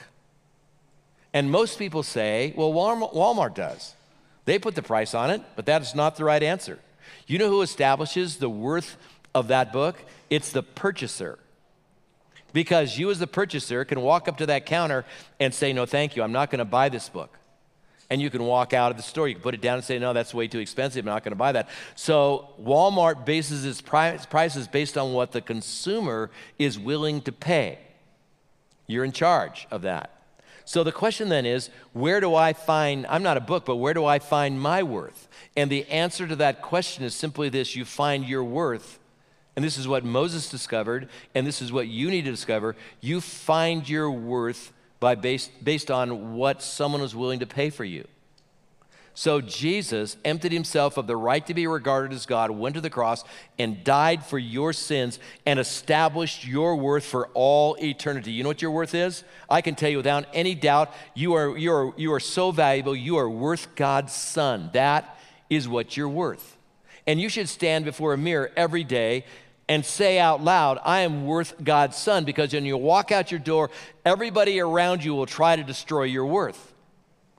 And 1.33 1.51
most 1.51 1.77
people 1.77 2.01
say, 2.01 2.53
well, 2.55 2.71
Walmart 2.71 3.55
does. 3.55 3.93
They 4.45 4.59
put 4.59 4.75
the 4.75 4.81
price 4.81 5.13
on 5.13 5.31
it, 5.31 5.41
but 5.55 5.65
that 5.65 5.81
is 5.81 5.93
not 5.93 6.15
the 6.15 6.23
right 6.23 6.41
answer. 6.41 6.79
You 7.27 7.39
know 7.39 7.49
who 7.49 7.61
establishes 7.61 8.37
the 8.37 8.49
worth 8.49 8.95
of 9.33 9.49
that 9.49 9.73
book? 9.73 9.97
It's 10.29 10.51
the 10.51 10.63
purchaser. 10.63 11.39
Because 12.53 12.97
you, 12.97 13.11
as 13.11 13.19
the 13.19 13.27
purchaser, 13.27 13.83
can 13.83 13.99
walk 13.99 14.29
up 14.29 14.37
to 14.37 14.45
that 14.45 14.65
counter 14.65 15.03
and 15.39 15.53
say, 15.53 15.73
No, 15.73 15.85
thank 15.85 16.15
you, 16.15 16.23
I'm 16.23 16.31
not 16.31 16.51
going 16.51 16.59
to 16.59 16.65
buy 16.65 16.87
this 16.87 17.09
book. 17.09 17.37
And 18.09 18.21
you 18.21 18.29
can 18.29 18.43
walk 18.43 18.73
out 18.73 18.91
of 18.91 18.97
the 18.97 19.03
store. 19.03 19.27
You 19.27 19.35
can 19.35 19.41
put 19.41 19.55
it 19.55 19.61
down 19.61 19.75
and 19.75 19.83
say, 19.83 19.97
No, 19.97 20.13
that's 20.13 20.33
way 20.33 20.47
too 20.47 20.59
expensive. 20.59 21.05
I'm 21.05 21.13
not 21.13 21.23
going 21.23 21.31
to 21.31 21.37
buy 21.37 21.53
that. 21.53 21.69
So 21.95 22.49
Walmart 22.61 23.25
bases 23.25 23.65
its 23.65 23.81
prices 23.81 24.67
based 24.67 24.97
on 24.97 25.13
what 25.13 25.31
the 25.31 25.41
consumer 25.41 26.29
is 26.59 26.77
willing 26.77 27.21
to 27.21 27.31
pay. 27.31 27.79
You're 28.87 29.05
in 29.05 29.11
charge 29.11 29.67
of 29.71 29.81
that. 29.81 30.11
So 30.65 30.83
the 30.83 30.91
question 30.91 31.29
then 31.29 31.45
is, 31.45 31.69
where 31.93 32.19
do 32.19 32.33
I 32.33 32.53
find, 32.53 33.05
I'm 33.07 33.21
not 33.21 33.37
a 33.37 33.41
book, 33.41 33.65
but 33.65 33.75
where 33.75 33.93
do 33.93 34.05
I 34.05 34.17
find 34.17 34.59
my 34.59 34.81
worth? 34.81 35.27
And 35.55 35.71
the 35.71 35.87
answer 35.89 36.27
to 36.27 36.35
that 36.37 36.61
question 36.61 37.03
is 37.03 37.13
simply 37.13 37.49
this 37.49 37.75
you 37.75 37.85
find 37.85 38.25
your 38.25 38.43
worth 38.43 38.99
and 39.55 39.63
this 39.63 39.77
is 39.77 39.87
what 39.87 40.03
Moses 40.03 40.49
discovered, 40.49 41.07
and 41.33 41.47
this 41.47 41.61
is 41.61 41.71
what 41.71 41.87
you 41.87 42.09
need 42.09 42.25
to 42.25 42.31
discover. 42.31 42.75
You 42.99 43.21
find 43.21 43.87
your 43.87 44.11
worth 44.11 44.73
by 45.05 45.13
based, 45.13 45.51
based 45.63 45.91
on 45.91 46.33
what 46.33 46.63
someone 46.63 46.99
was 46.99 47.15
willing 47.15 47.39
to 47.39 47.45
pay 47.45 47.69
for 47.69 47.83
you. 47.85 48.07
So 49.13 49.39
Jesus 49.39 50.17
emptied 50.25 50.51
himself 50.51 50.97
of 50.97 51.05
the 51.05 51.15
right 51.15 51.45
to 51.45 51.53
be 51.53 51.67
regarded 51.67 52.11
as 52.11 52.25
God, 52.25 52.49
went 52.49 52.73
to 52.73 52.81
the 52.81 52.89
cross, 52.89 53.23
and 53.59 53.83
died 53.83 54.25
for 54.25 54.39
your 54.39 54.73
sins 54.73 55.19
and 55.45 55.59
established 55.59 56.47
your 56.47 56.75
worth 56.75 57.05
for 57.05 57.27
all 57.35 57.77
eternity. 57.79 58.31
You 58.31 58.41
know 58.41 58.49
what 58.49 58.63
your 58.63 58.71
worth 58.71 58.95
is? 58.95 59.23
I 59.47 59.61
can 59.61 59.75
tell 59.75 59.91
you 59.91 59.97
without 59.97 60.25
any 60.33 60.55
doubt, 60.55 60.91
you 61.13 61.35
are, 61.35 61.55
you 61.55 61.71
are, 61.71 61.93
you 61.97 62.11
are 62.11 62.19
so 62.19 62.49
valuable, 62.49 62.95
you 62.95 63.17
are 63.17 63.29
worth 63.29 63.75
God's 63.75 64.11
Son. 64.11 64.71
That 64.73 65.19
is 65.51 65.69
what 65.69 65.95
you're 65.95 66.09
worth. 66.09 66.57
And 67.05 67.21
you 67.21 67.29
should 67.29 67.47
stand 67.47 67.85
before 67.85 68.15
a 68.15 68.17
mirror 68.17 68.51
every 68.57 68.83
day 68.83 69.25
and 69.67 69.85
say 69.85 70.19
out 70.19 70.43
loud, 70.43 70.79
I 70.83 71.01
am 71.01 71.25
worth 71.25 71.63
God's 71.63 71.97
son, 71.97 72.23
because 72.23 72.53
when 72.53 72.65
you 72.65 72.77
walk 72.77 73.11
out 73.11 73.31
your 73.31 73.39
door, 73.39 73.71
everybody 74.05 74.59
around 74.59 75.03
you 75.03 75.15
will 75.15 75.25
try 75.25 75.55
to 75.55 75.63
destroy 75.63 76.03
your 76.03 76.25
worth. 76.25 76.73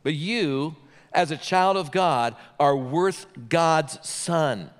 But 0.02 0.14
you, 0.14 0.76
as 1.12 1.30
a 1.30 1.36
child 1.36 1.76
of 1.76 1.90
God, 1.92 2.34
are 2.58 2.76
worth 2.76 3.26
God's 3.48 3.98
son. 4.06 4.70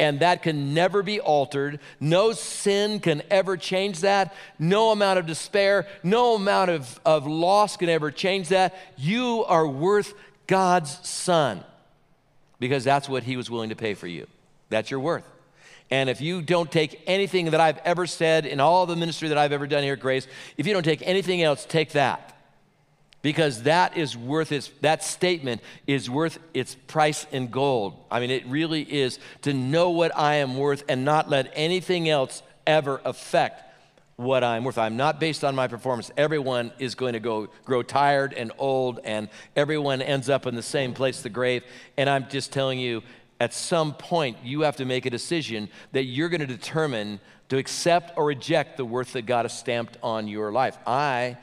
And 0.00 0.18
that 0.18 0.42
can 0.42 0.74
never 0.74 1.04
be 1.04 1.20
altered. 1.20 1.78
No 2.00 2.32
sin 2.32 2.98
can 2.98 3.22
ever 3.30 3.56
change 3.56 4.00
that. 4.00 4.34
No 4.58 4.90
amount 4.90 5.20
of 5.20 5.26
despair, 5.26 5.86
no 6.02 6.34
amount 6.34 6.70
of, 6.70 7.00
of 7.04 7.26
loss 7.26 7.76
can 7.76 7.88
ever 7.88 8.10
change 8.10 8.48
that. 8.48 8.74
You 8.96 9.44
are 9.46 9.66
worth 9.66 10.14
God's 10.48 10.98
son 11.08 11.62
because 12.58 12.82
that's 12.82 13.08
what 13.08 13.22
he 13.22 13.36
was 13.36 13.48
willing 13.48 13.68
to 13.68 13.76
pay 13.76 13.94
for 13.94 14.08
you. 14.08 14.26
That's 14.70 14.90
your 14.90 15.00
worth. 15.00 15.31
And 15.92 16.08
if 16.08 16.22
you 16.22 16.40
don't 16.40 16.72
take 16.72 17.02
anything 17.06 17.50
that 17.50 17.60
I've 17.60 17.76
ever 17.84 18.06
said 18.06 18.46
in 18.46 18.60
all 18.60 18.86
the 18.86 18.96
ministry 18.96 19.28
that 19.28 19.36
I've 19.36 19.52
ever 19.52 19.66
done 19.66 19.82
here 19.82 19.92
at 19.92 20.00
Grace, 20.00 20.26
if 20.56 20.66
you 20.66 20.72
don't 20.72 20.84
take 20.84 21.06
anything 21.06 21.42
else, 21.42 21.66
take 21.66 21.90
that. 21.90 22.34
Because 23.20 23.64
that 23.64 23.94
is 23.94 24.16
worth 24.16 24.52
its, 24.52 24.70
that 24.80 25.04
statement 25.04 25.60
is 25.86 26.08
worth 26.08 26.38
its 26.54 26.76
price 26.86 27.26
in 27.30 27.48
gold. 27.48 27.94
I 28.10 28.20
mean, 28.20 28.30
it 28.30 28.46
really 28.46 28.80
is 28.80 29.18
to 29.42 29.52
know 29.52 29.90
what 29.90 30.16
I 30.16 30.36
am 30.36 30.56
worth 30.56 30.82
and 30.88 31.04
not 31.04 31.28
let 31.28 31.52
anything 31.54 32.08
else 32.08 32.42
ever 32.66 33.02
affect 33.04 33.62
what 34.16 34.42
I'm 34.42 34.64
worth. 34.64 34.78
I'm 34.78 34.96
not 34.96 35.20
based 35.20 35.44
on 35.44 35.54
my 35.54 35.68
performance. 35.68 36.10
Everyone 36.16 36.72
is 36.78 36.94
going 36.94 37.12
to 37.12 37.20
go 37.20 37.48
grow 37.66 37.82
tired 37.82 38.32
and 38.32 38.50
old, 38.56 39.00
and 39.04 39.28
everyone 39.56 40.00
ends 40.00 40.30
up 40.30 40.46
in 40.46 40.54
the 40.54 40.62
same 40.62 40.94
place, 40.94 41.20
the 41.20 41.28
grave. 41.28 41.64
And 41.98 42.08
I'm 42.08 42.30
just 42.30 42.50
telling 42.50 42.78
you, 42.78 43.02
at 43.42 43.52
some 43.52 43.92
point, 43.92 44.36
you 44.44 44.60
have 44.60 44.76
to 44.76 44.84
make 44.84 45.04
a 45.04 45.10
decision 45.10 45.68
that 45.90 46.04
you're 46.04 46.28
going 46.28 46.42
to 46.42 46.46
determine 46.46 47.18
to 47.48 47.58
accept 47.58 48.16
or 48.16 48.24
reject 48.24 48.76
the 48.76 48.84
worth 48.84 49.14
that 49.14 49.22
God 49.22 49.46
has 49.46 49.58
stamped 49.58 49.96
on 50.00 50.28
your 50.28 50.52
life. 50.52 50.78
I 50.86 51.38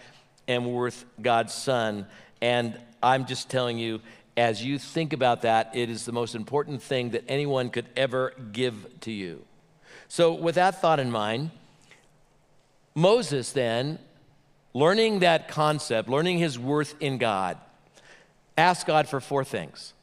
am 0.47 0.71
worth 0.71 1.03
God's 1.21 1.53
Son, 1.53 2.07
and 2.41 2.79
I'm 3.03 3.25
just 3.25 3.49
telling 3.49 3.77
you, 3.77 3.99
as 4.37 4.63
you 4.63 4.79
think 4.79 5.11
about 5.11 5.41
that, 5.41 5.75
it 5.75 5.89
is 5.89 6.05
the 6.05 6.13
most 6.13 6.35
important 6.35 6.81
thing 6.81 7.09
that 7.09 7.25
anyone 7.27 7.69
could 7.69 7.89
ever 7.97 8.33
give 8.53 9.01
to 9.01 9.11
you. 9.11 9.43
So, 10.07 10.33
with 10.33 10.55
that 10.55 10.79
thought 10.79 11.01
in 11.01 11.11
mind, 11.11 11.51
Moses 12.95 13.51
then, 13.51 13.99
learning 14.73 15.19
that 15.19 15.49
concept, 15.49 16.07
learning 16.07 16.37
his 16.37 16.57
worth 16.57 16.95
in 17.01 17.17
God, 17.17 17.57
asked 18.57 18.87
God 18.87 19.09
for 19.09 19.19
four 19.19 19.43
things. 19.43 19.93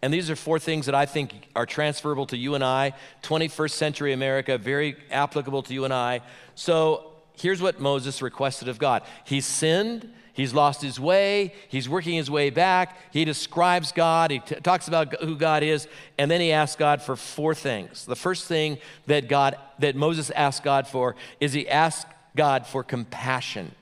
And 0.00 0.14
these 0.14 0.30
are 0.30 0.36
four 0.36 0.58
things 0.58 0.86
that 0.86 0.94
I 0.94 1.06
think 1.06 1.48
are 1.56 1.66
transferable 1.66 2.26
to 2.26 2.36
you 2.36 2.54
and 2.54 2.62
I, 2.62 2.92
21st 3.22 3.70
century 3.72 4.12
America, 4.12 4.56
very 4.56 4.96
applicable 5.10 5.62
to 5.64 5.74
you 5.74 5.84
and 5.84 5.92
I. 5.92 6.20
So 6.54 7.12
here's 7.34 7.60
what 7.60 7.80
Moses 7.80 8.22
requested 8.22 8.68
of 8.68 8.78
God 8.78 9.02
He 9.24 9.40
sinned, 9.40 10.08
he's 10.32 10.54
lost 10.54 10.82
his 10.82 11.00
way, 11.00 11.52
he's 11.68 11.88
working 11.88 12.14
his 12.14 12.30
way 12.30 12.50
back, 12.50 12.96
he 13.12 13.24
describes 13.24 13.90
God, 13.90 14.30
he 14.30 14.38
t- 14.38 14.54
talks 14.56 14.86
about 14.86 15.20
who 15.20 15.34
God 15.36 15.64
is, 15.64 15.88
and 16.16 16.30
then 16.30 16.40
he 16.40 16.52
asks 16.52 16.76
God 16.76 17.02
for 17.02 17.16
four 17.16 17.54
things. 17.54 18.06
The 18.06 18.16
first 18.16 18.46
thing 18.46 18.78
that 19.06 19.28
God 19.28 19.56
that 19.80 19.96
Moses 19.96 20.30
asked 20.30 20.62
God 20.62 20.86
for 20.86 21.16
is 21.40 21.52
he 21.52 21.68
asked 21.68 22.06
God 22.36 22.68
for 22.68 22.84
compassion 22.84 23.74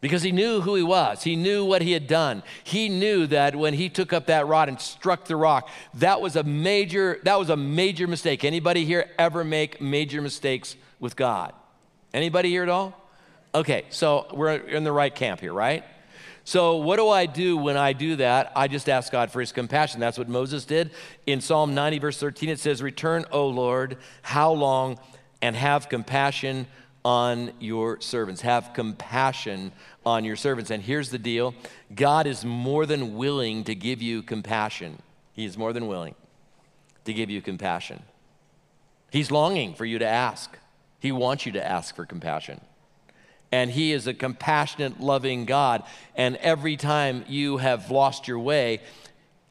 because 0.00 0.22
he 0.22 0.32
knew 0.32 0.60
who 0.60 0.74
he 0.74 0.82
was. 0.82 1.22
He 1.22 1.34
knew 1.36 1.64
what 1.64 1.82
he 1.82 1.92
had 1.92 2.06
done. 2.06 2.42
He 2.62 2.88
knew 2.88 3.26
that 3.26 3.56
when 3.56 3.74
he 3.74 3.88
took 3.88 4.12
up 4.12 4.26
that 4.26 4.46
rod 4.46 4.68
and 4.68 4.80
struck 4.80 5.24
the 5.24 5.36
rock, 5.36 5.68
that 5.94 6.20
was 6.20 6.36
a 6.36 6.42
major 6.42 7.18
that 7.24 7.38
was 7.38 7.50
a 7.50 7.56
major 7.56 8.06
mistake. 8.06 8.44
Anybody 8.44 8.84
here 8.84 9.10
ever 9.18 9.44
make 9.44 9.80
major 9.80 10.22
mistakes 10.22 10.76
with 11.00 11.16
God? 11.16 11.52
Anybody 12.14 12.50
here 12.50 12.62
at 12.62 12.68
all? 12.68 12.94
Okay, 13.54 13.84
so 13.90 14.26
we're 14.32 14.54
in 14.54 14.84
the 14.84 14.92
right 14.92 15.14
camp 15.14 15.40
here, 15.40 15.52
right? 15.52 15.84
So, 16.44 16.76
what 16.76 16.96
do 16.96 17.10
I 17.10 17.26
do 17.26 17.58
when 17.58 17.76
I 17.76 17.92
do 17.92 18.16
that? 18.16 18.52
I 18.56 18.68
just 18.68 18.88
ask 18.88 19.12
God 19.12 19.30
for 19.30 19.40
his 19.40 19.52
compassion. 19.52 20.00
That's 20.00 20.16
what 20.16 20.30
Moses 20.30 20.64
did. 20.64 20.92
In 21.26 21.42
Psalm 21.42 21.74
90, 21.74 21.98
verse 21.98 22.18
13, 22.18 22.48
it 22.48 22.58
says, 22.58 22.82
Return, 22.82 23.26
O 23.30 23.48
Lord, 23.48 23.98
how 24.22 24.52
long, 24.52 24.98
and 25.42 25.54
have 25.54 25.90
compassion 25.90 26.66
on 27.08 27.50
your 27.58 27.98
servants. 28.02 28.42
Have 28.42 28.74
compassion 28.74 29.72
on 30.04 30.26
your 30.26 30.36
servants. 30.36 30.70
And 30.70 30.82
here's 30.82 31.08
the 31.08 31.18
deal 31.18 31.54
God 31.94 32.26
is 32.26 32.44
more 32.44 32.84
than 32.84 33.16
willing 33.16 33.64
to 33.64 33.74
give 33.74 34.02
you 34.02 34.22
compassion. 34.22 34.98
He 35.32 35.46
is 35.46 35.56
more 35.56 35.72
than 35.72 35.86
willing 35.86 36.14
to 37.06 37.14
give 37.14 37.30
you 37.30 37.40
compassion. 37.40 38.02
He's 39.10 39.30
longing 39.30 39.72
for 39.72 39.86
you 39.86 39.98
to 40.00 40.06
ask. 40.06 40.58
He 41.00 41.10
wants 41.10 41.46
you 41.46 41.52
to 41.52 41.66
ask 41.66 41.96
for 41.96 42.04
compassion. 42.04 42.60
And 43.50 43.70
He 43.70 43.92
is 43.92 44.06
a 44.06 44.12
compassionate, 44.12 45.00
loving 45.00 45.46
God. 45.46 45.84
And 46.14 46.36
every 46.36 46.76
time 46.76 47.24
you 47.26 47.56
have 47.56 47.90
lost 47.90 48.28
your 48.28 48.38
way, 48.38 48.82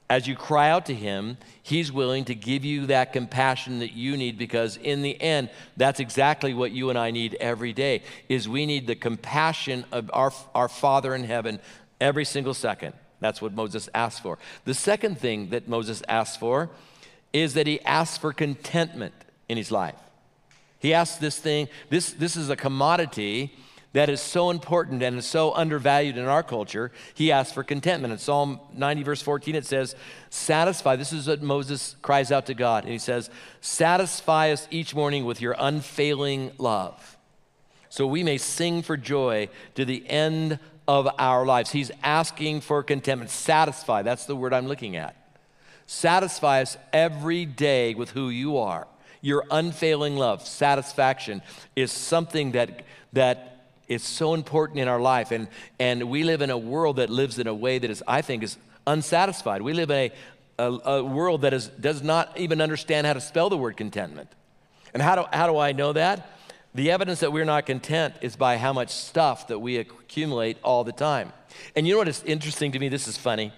as 0.10 0.26
you 0.26 0.36
cry 0.36 0.70
out 0.70 0.86
to 0.86 0.94
him, 0.94 1.38
he's 1.62 1.92
willing 1.92 2.24
to 2.26 2.36
give 2.36 2.64
you 2.64 2.86
that 2.86 3.12
compassion 3.12 3.80
that 3.80 3.92
you 3.92 4.16
need 4.16 4.38
because 4.38 4.78
in 4.78 5.02
the 5.02 5.22
end, 5.22 5.50
that's 5.76 6.00
exactly 6.00 6.54
what 6.54 6.72
you 6.72 6.90
and 6.90 6.98
I 6.98 7.12
need 7.12 7.36
every 7.36 7.74
day 7.74 8.04
is 8.30 8.48
we 8.48 8.66
need 8.66 8.88
the 8.88 8.96
compassion 8.96 9.86
of 9.92 10.10
our, 10.14 10.32
our 10.56 10.70
Father 10.70 11.14
in 11.14 11.26
heaven 11.26 11.60
every 12.00 12.24
single 12.24 12.54
second. 12.54 12.94
That's 13.20 13.42
what 13.42 13.54
Moses 13.54 13.90
asked 13.94 14.22
for. 14.22 14.38
The 14.64 14.74
second 14.74 15.20
thing 15.20 15.50
that 15.50 15.68
Moses 15.68 16.02
asked 16.08 16.40
for 16.40 16.70
is 17.34 17.56
that 17.56 17.68
he 17.68 17.82
asked 17.82 18.22
for 18.22 18.32
contentment 18.32 19.14
in 19.50 19.58
his 19.58 19.72
life. 19.72 19.96
He 20.80 20.94
asked 20.94 21.20
this 21.20 21.38
thing, 21.38 21.68
this, 21.90 22.14
this 22.14 22.38
is 22.38 22.50
a 22.50 22.56
commodity 22.56 23.54
that 23.98 24.10
is 24.10 24.22
so 24.22 24.52
important 24.52 25.02
and 25.02 25.18
is 25.18 25.26
so 25.26 25.56
undervalued 25.56 26.18
in 26.18 26.26
our 26.26 26.44
culture, 26.44 26.92
he 27.16 27.32
asks 27.32 27.52
for 27.52 27.64
contentment. 27.64 28.12
In 28.12 28.20
Psalm 28.20 28.60
90, 28.76 29.02
verse 29.02 29.24
14, 29.24 29.56
it 29.56 29.66
says, 29.66 29.96
Satisfy. 30.30 30.96
This 30.96 31.12
is 31.12 31.28
what 31.28 31.42
Moses 31.42 31.96
cries 32.04 32.32
out 32.32 32.46
to 32.46 32.54
God. 32.54 32.84
And 32.84 32.94
he 32.94 33.00
says, 33.00 33.32
Satisfy 33.60 34.52
us 34.52 34.68
each 34.70 34.94
morning 34.94 35.26
with 35.26 35.42
your 35.42 35.56
unfailing 35.58 36.52
love, 36.60 37.18
so 37.90 38.06
we 38.06 38.22
may 38.22 38.38
sing 38.38 38.84
for 38.84 38.98
joy 38.98 39.50
to 39.74 39.84
the 39.84 40.08
end 40.08 40.60
of 40.88 41.10
our 41.18 41.44
lives. 41.44 41.72
He's 41.72 41.90
asking 42.04 42.62
for 42.62 42.84
contentment. 42.84 43.32
Satisfy. 43.32 44.04
That's 44.04 44.26
the 44.26 44.36
word 44.36 44.54
I'm 44.54 44.68
looking 44.68 44.96
at. 44.96 45.16
Satisfy 45.88 46.62
us 46.62 46.78
every 46.94 47.46
day 47.46 47.96
with 47.96 48.12
who 48.12 48.30
you 48.30 48.58
are. 48.58 48.88
Your 49.22 49.44
unfailing 49.50 50.18
love, 50.18 50.46
satisfaction, 50.46 51.42
is 51.76 51.92
something 51.92 52.52
that, 52.52 52.84
that 53.14 53.57
is 53.88 54.04
so 54.04 54.34
important 54.34 54.80
in 54.80 54.88
our 54.88 55.00
life. 55.00 55.32
And, 55.32 55.48
and 55.80 56.10
we 56.10 56.24
live 56.24 56.42
in 56.42 56.50
a 56.50 56.58
world 56.58 56.98
that 56.98 57.10
lives 57.10 57.40
in 57.40 57.48
a 57.48 57.54
way 57.54 57.80
that 57.80 57.90
is, 57.90 58.04
I 58.08 58.22
think, 58.22 58.44
is 58.44 58.58
unsatisfied. 58.86 59.62
We 59.62 59.74
live 59.74 59.92
in 59.92 60.12
a, 60.60 60.64
a, 60.64 60.72
a 60.92 61.04
world 61.04 61.42
that 61.42 61.54
is, 61.54 61.68
does 61.68 62.02
not 62.02 62.38
even 62.38 62.62
understand 62.62 63.08
how 63.08 63.14
to 63.14 63.22
spell 63.22 63.50
the 63.50 63.58
word 63.58 63.78
contentment. 63.78 64.30
And 64.94 65.02
how 65.02 65.16
do, 65.16 65.26
how 65.32 65.48
do 65.48 65.58
I 65.58 65.72
know 65.72 65.94
that? 65.94 66.30
The 66.74 66.92
evidence 66.92 67.22
that 67.22 67.32
we're 67.32 67.46
not 67.46 67.66
content 67.66 68.16
is 68.22 68.36
by 68.36 68.58
how 68.58 68.74
much 68.74 68.90
stuff 68.90 69.48
that 69.48 69.60
we 69.60 69.78
accumulate 69.78 70.58
all 70.64 70.84
the 70.84 70.92
time. 70.92 71.34
And 71.76 71.88
you 71.88 71.94
know 71.94 72.00
what 72.00 72.08
is 72.08 72.24
interesting 72.24 72.72
to 72.74 72.80
me? 72.80 72.90
This 72.90 73.08
is 73.08 73.18
funny, 73.18 73.52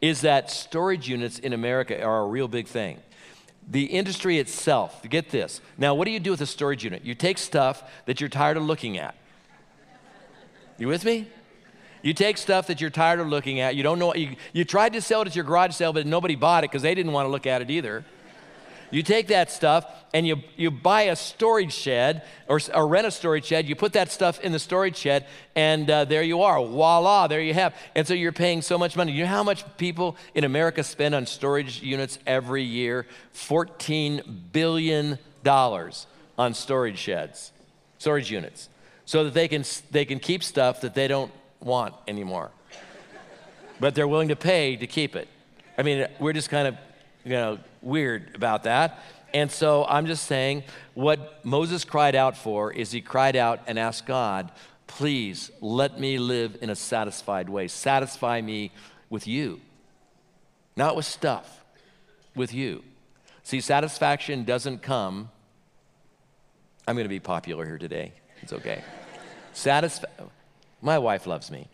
is 0.00 0.20
that 0.22 0.50
storage 0.50 1.08
units 1.08 1.38
in 1.38 1.52
America 1.52 2.02
are 2.02 2.20
a 2.20 2.26
real 2.26 2.48
big 2.48 2.66
thing. 2.66 3.00
The 3.70 3.84
industry 3.84 4.38
itself, 4.38 5.02
get 5.08 5.30
this. 5.30 5.60
Now, 5.76 5.94
what 5.94 6.06
do 6.06 6.10
you 6.10 6.20
do 6.20 6.30
with 6.30 6.40
a 6.40 6.46
storage 6.46 6.84
unit? 6.84 7.04
You 7.04 7.14
take 7.14 7.38
stuff 7.38 7.82
that 8.06 8.20
you're 8.20 8.30
tired 8.30 8.56
of 8.56 8.62
looking 8.62 8.98
at. 8.98 9.14
You 10.78 10.88
with 10.88 11.04
me? 11.04 11.26
You 12.02 12.14
take 12.14 12.38
stuff 12.38 12.68
that 12.68 12.80
you're 12.80 12.90
tired 12.90 13.18
of 13.18 13.26
looking 13.26 13.58
at. 13.60 13.74
You 13.74 13.82
don't 13.82 13.98
know. 13.98 14.14
You, 14.14 14.36
you 14.52 14.64
tried 14.64 14.92
to 14.92 15.02
sell 15.02 15.22
it 15.22 15.28
at 15.28 15.34
your 15.34 15.44
garage 15.44 15.74
sale, 15.74 15.92
but 15.92 16.06
nobody 16.06 16.36
bought 16.36 16.64
it 16.64 16.70
because 16.70 16.82
they 16.82 16.94
didn't 16.94 17.12
want 17.12 17.26
to 17.26 17.30
look 17.30 17.46
at 17.46 17.60
it 17.60 17.70
either. 17.70 18.04
You 18.90 19.02
take 19.02 19.26
that 19.28 19.50
stuff 19.50 19.84
and 20.14 20.26
you, 20.26 20.36
you 20.56 20.70
buy 20.70 21.02
a 21.02 21.16
storage 21.16 21.74
shed 21.74 22.22
or, 22.46 22.58
or 22.72 22.86
rent 22.86 23.06
a 23.06 23.10
storage 23.10 23.44
shed. 23.44 23.68
You 23.68 23.74
put 23.74 23.92
that 23.92 24.10
stuff 24.10 24.40
in 24.40 24.52
the 24.52 24.58
storage 24.58 24.96
shed, 24.96 25.26
and 25.54 25.90
uh, 25.90 26.04
there 26.06 26.22
you 26.22 26.42
are. 26.42 26.64
Voila, 26.64 27.26
there 27.26 27.42
you 27.42 27.52
have. 27.52 27.74
And 27.94 28.06
so 28.06 28.14
you're 28.14 28.32
paying 28.32 28.62
so 28.62 28.78
much 28.78 28.96
money. 28.96 29.12
You 29.12 29.24
know 29.24 29.30
how 29.30 29.42
much 29.42 29.64
people 29.76 30.16
in 30.34 30.44
America 30.44 30.82
spend 30.84 31.14
on 31.14 31.26
storage 31.26 31.82
units 31.82 32.18
every 32.26 32.62
year? 32.62 33.06
$14 33.34 34.52
billion 34.52 35.18
on 35.44 36.54
storage 36.54 36.98
sheds, 36.98 37.52
storage 37.98 38.30
units 38.30 38.70
so 39.08 39.24
that 39.24 39.32
they 39.32 39.48
can, 39.48 39.64
they 39.90 40.04
can 40.04 40.18
keep 40.18 40.44
stuff 40.44 40.82
that 40.82 40.92
they 40.92 41.08
don't 41.08 41.32
want 41.60 41.94
anymore. 42.06 42.50
but 43.80 43.94
they're 43.94 44.06
willing 44.06 44.28
to 44.28 44.36
pay 44.36 44.76
to 44.76 44.86
keep 44.86 45.16
it. 45.16 45.28
I 45.78 45.82
mean, 45.82 46.06
we're 46.20 46.34
just 46.34 46.50
kind 46.50 46.68
of, 46.68 46.76
you 47.24 47.32
know, 47.32 47.58
weird 47.80 48.34
about 48.34 48.64
that. 48.64 49.02
And 49.32 49.50
so 49.50 49.86
I'm 49.88 50.04
just 50.04 50.26
saying 50.26 50.62
what 50.92 51.42
Moses 51.42 51.86
cried 51.86 52.14
out 52.14 52.36
for 52.36 52.70
is 52.70 52.90
he 52.90 53.00
cried 53.00 53.34
out 53.34 53.60
and 53.66 53.78
asked 53.78 54.04
God, 54.04 54.52
please 54.86 55.50
let 55.62 55.98
me 55.98 56.18
live 56.18 56.58
in 56.60 56.68
a 56.68 56.76
satisfied 56.76 57.48
way. 57.48 57.66
Satisfy 57.66 58.42
me 58.42 58.72
with 59.08 59.26
you, 59.26 59.62
not 60.76 60.96
with 60.96 61.06
stuff, 61.06 61.64
with 62.34 62.52
you. 62.52 62.84
See, 63.42 63.62
satisfaction 63.62 64.44
doesn't 64.44 64.82
come. 64.82 65.30
I'm 66.86 66.94
going 66.94 67.06
to 67.06 67.08
be 67.08 67.20
popular 67.20 67.64
here 67.64 67.78
today. 67.78 68.12
It's 68.42 68.52
okay. 68.52 68.82
Satisfa- 69.54 70.30
My 70.80 70.98
wife 70.98 71.26
loves 71.26 71.50
me. 71.50 71.68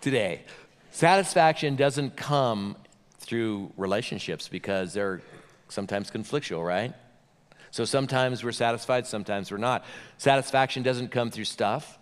Today, 0.00 0.42
satisfaction 0.90 1.76
doesn't 1.76 2.16
come 2.16 2.76
through 3.18 3.72
relationships 3.76 4.48
because 4.48 4.92
they're 4.92 5.22
sometimes 5.68 6.10
conflictual, 6.10 6.66
right? 6.66 6.92
So 7.70 7.84
sometimes 7.84 8.44
we're 8.44 8.52
satisfied, 8.52 9.06
sometimes 9.06 9.50
we're 9.50 9.56
not. 9.58 9.84
Satisfaction 10.18 10.82
doesn't 10.82 11.10
come 11.10 11.30
through 11.30 11.44
stuff 11.44 11.98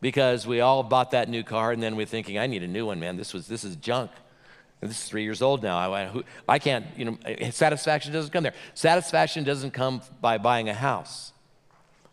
because 0.00 0.46
we 0.46 0.60
all 0.60 0.82
bought 0.82 1.10
that 1.10 1.28
new 1.28 1.42
car 1.42 1.72
and 1.72 1.82
then 1.82 1.96
we're 1.96 2.06
thinking, 2.06 2.38
I 2.38 2.46
need 2.46 2.62
a 2.62 2.68
new 2.68 2.86
one, 2.86 3.00
man. 3.00 3.16
This, 3.16 3.34
was, 3.34 3.48
this 3.48 3.64
is 3.64 3.74
junk. 3.76 4.10
This 4.80 4.90
is 4.90 5.04
three 5.04 5.24
years 5.24 5.42
old 5.42 5.62
now. 5.62 5.92
I, 5.92 6.22
I 6.48 6.58
can't, 6.58 6.86
you 6.96 7.06
know, 7.06 7.18
satisfaction 7.50 8.12
doesn't 8.12 8.32
come 8.32 8.44
there. 8.44 8.54
Satisfaction 8.74 9.42
doesn't 9.42 9.72
come 9.72 10.02
by 10.20 10.38
buying 10.38 10.68
a 10.68 10.74
house 10.74 11.32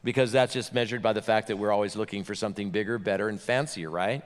because 0.04 0.32
that's 0.32 0.54
just 0.54 0.74
measured 0.74 1.02
by 1.02 1.14
the 1.14 1.22
fact 1.22 1.48
that 1.48 1.58
we're 1.58 1.72
always 1.72 1.96
looking 1.96 2.24
for 2.24 2.36
something 2.36 2.70
bigger, 2.72 2.98
better, 2.98 3.30
and 3.30 3.40
fancier, 3.40 3.90
right? 3.90 4.24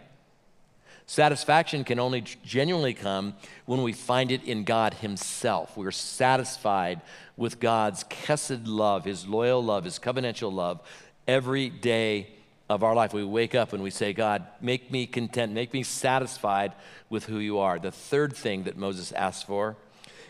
Satisfaction 1.07 1.83
can 1.83 1.99
only 1.99 2.21
genuinely 2.21 2.93
come 2.93 3.35
when 3.65 3.83
we 3.83 3.93
find 3.93 4.31
it 4.31 4.43
in 4.43 4.63
God 4.63 4.95
Himself. 4.95 5.77
We're 5.77 5.91
satisfied 5.91 7.01
with 7.37 7.59
God's 7.59 8.03
chesed 8.05 8.63
love, 8.65 9.05
His 9.05 9.27
loyal 9.27 9.63
love, 9.63 9.83
His 9.83 9.99
covenantal 9.99 10.51
love 10.51 10.81
every 11.27 11.69
day 11.69 12.29
of 12.69 12.83
our 12.83 12.95
life. 12.95 13.13
We 13.13 13.23
wake 13.23 13.53
up 13.53 13.73
and 13.73 13.83
we 13.83 13.91
say, 13.91 14.13
God, 14.13 14.47
make 14.61 14.91
me 14.91 15.05
content, 15.05 15.51
make 15.51 15.73
me 15.73 15.83
satisfied 15.83 16.73
with 17.09 17.25
who 17.25 17.37
you 17.37 17.59
are. 17.59 17.77
The 17.77 17.91
third 17.91 18.35
thing 18.35 18.63
that 18.63 18.77
Moses 18.77 19.11
asked 19.11 19.45
for 19.45 19.77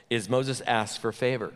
is 0.10 0.30
Moses 0.30 0.62
asked 0.68 1.00
for 1.00 1.14
favor. 1.14 1.54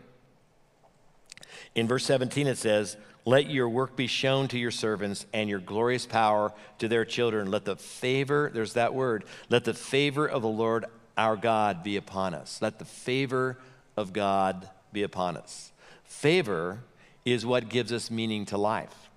In 1.74 1.86
verse 1.86 2.04
17, 2.06 2.46
it 2.46 2.56
says, 2.56 2.96
let 3.30 3.48
your 3.48 3.68
work 3.68 3.94
be 3.94 4.08
shown 4.08 4.48
to 4.48 4.58
your 4.58 4.72
servants 4.72 5.24
and 5.32 5.48
your 5.48 5.60
glorious 5.60 6.04
power 6.04 6.52
to 6.80 6.88
their 6.88 7.04
children. 7.04 7.48
Let 7.48 7.64
the 7.64 7.76
favor, 7.76 8.50
there's 8.52 8.72
that 8.72 8.92
word, 8.92 9.24
let 9.48 9.64
the 9.64 9.72
favor 9.72 10.26
of 10.26 10.42
the 10.42 10.48
Lord 10.48 10.84
our 11.16 11.36
God 11.36 11.84
be 11.84 11.96
upon 11.96 12.34
us. 12.34 12.60
Let 12.60 12.80
the 12.80 12.84
favor 12.84 13.56
of 13.96 14.12
God 14.12 14.68
be 14.92 15.04
upon 15.04 15.36
us. 15.36 15.70
Favor 16.02 16.80
is 17.24 17.46
what 17.46 17.68
gives 17.68 17.92
us 17.92 18.10
meaning 18.10 18.46
to 18.46 18.58
life. 18.58 19.08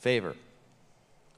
Favor. 0.00 0.34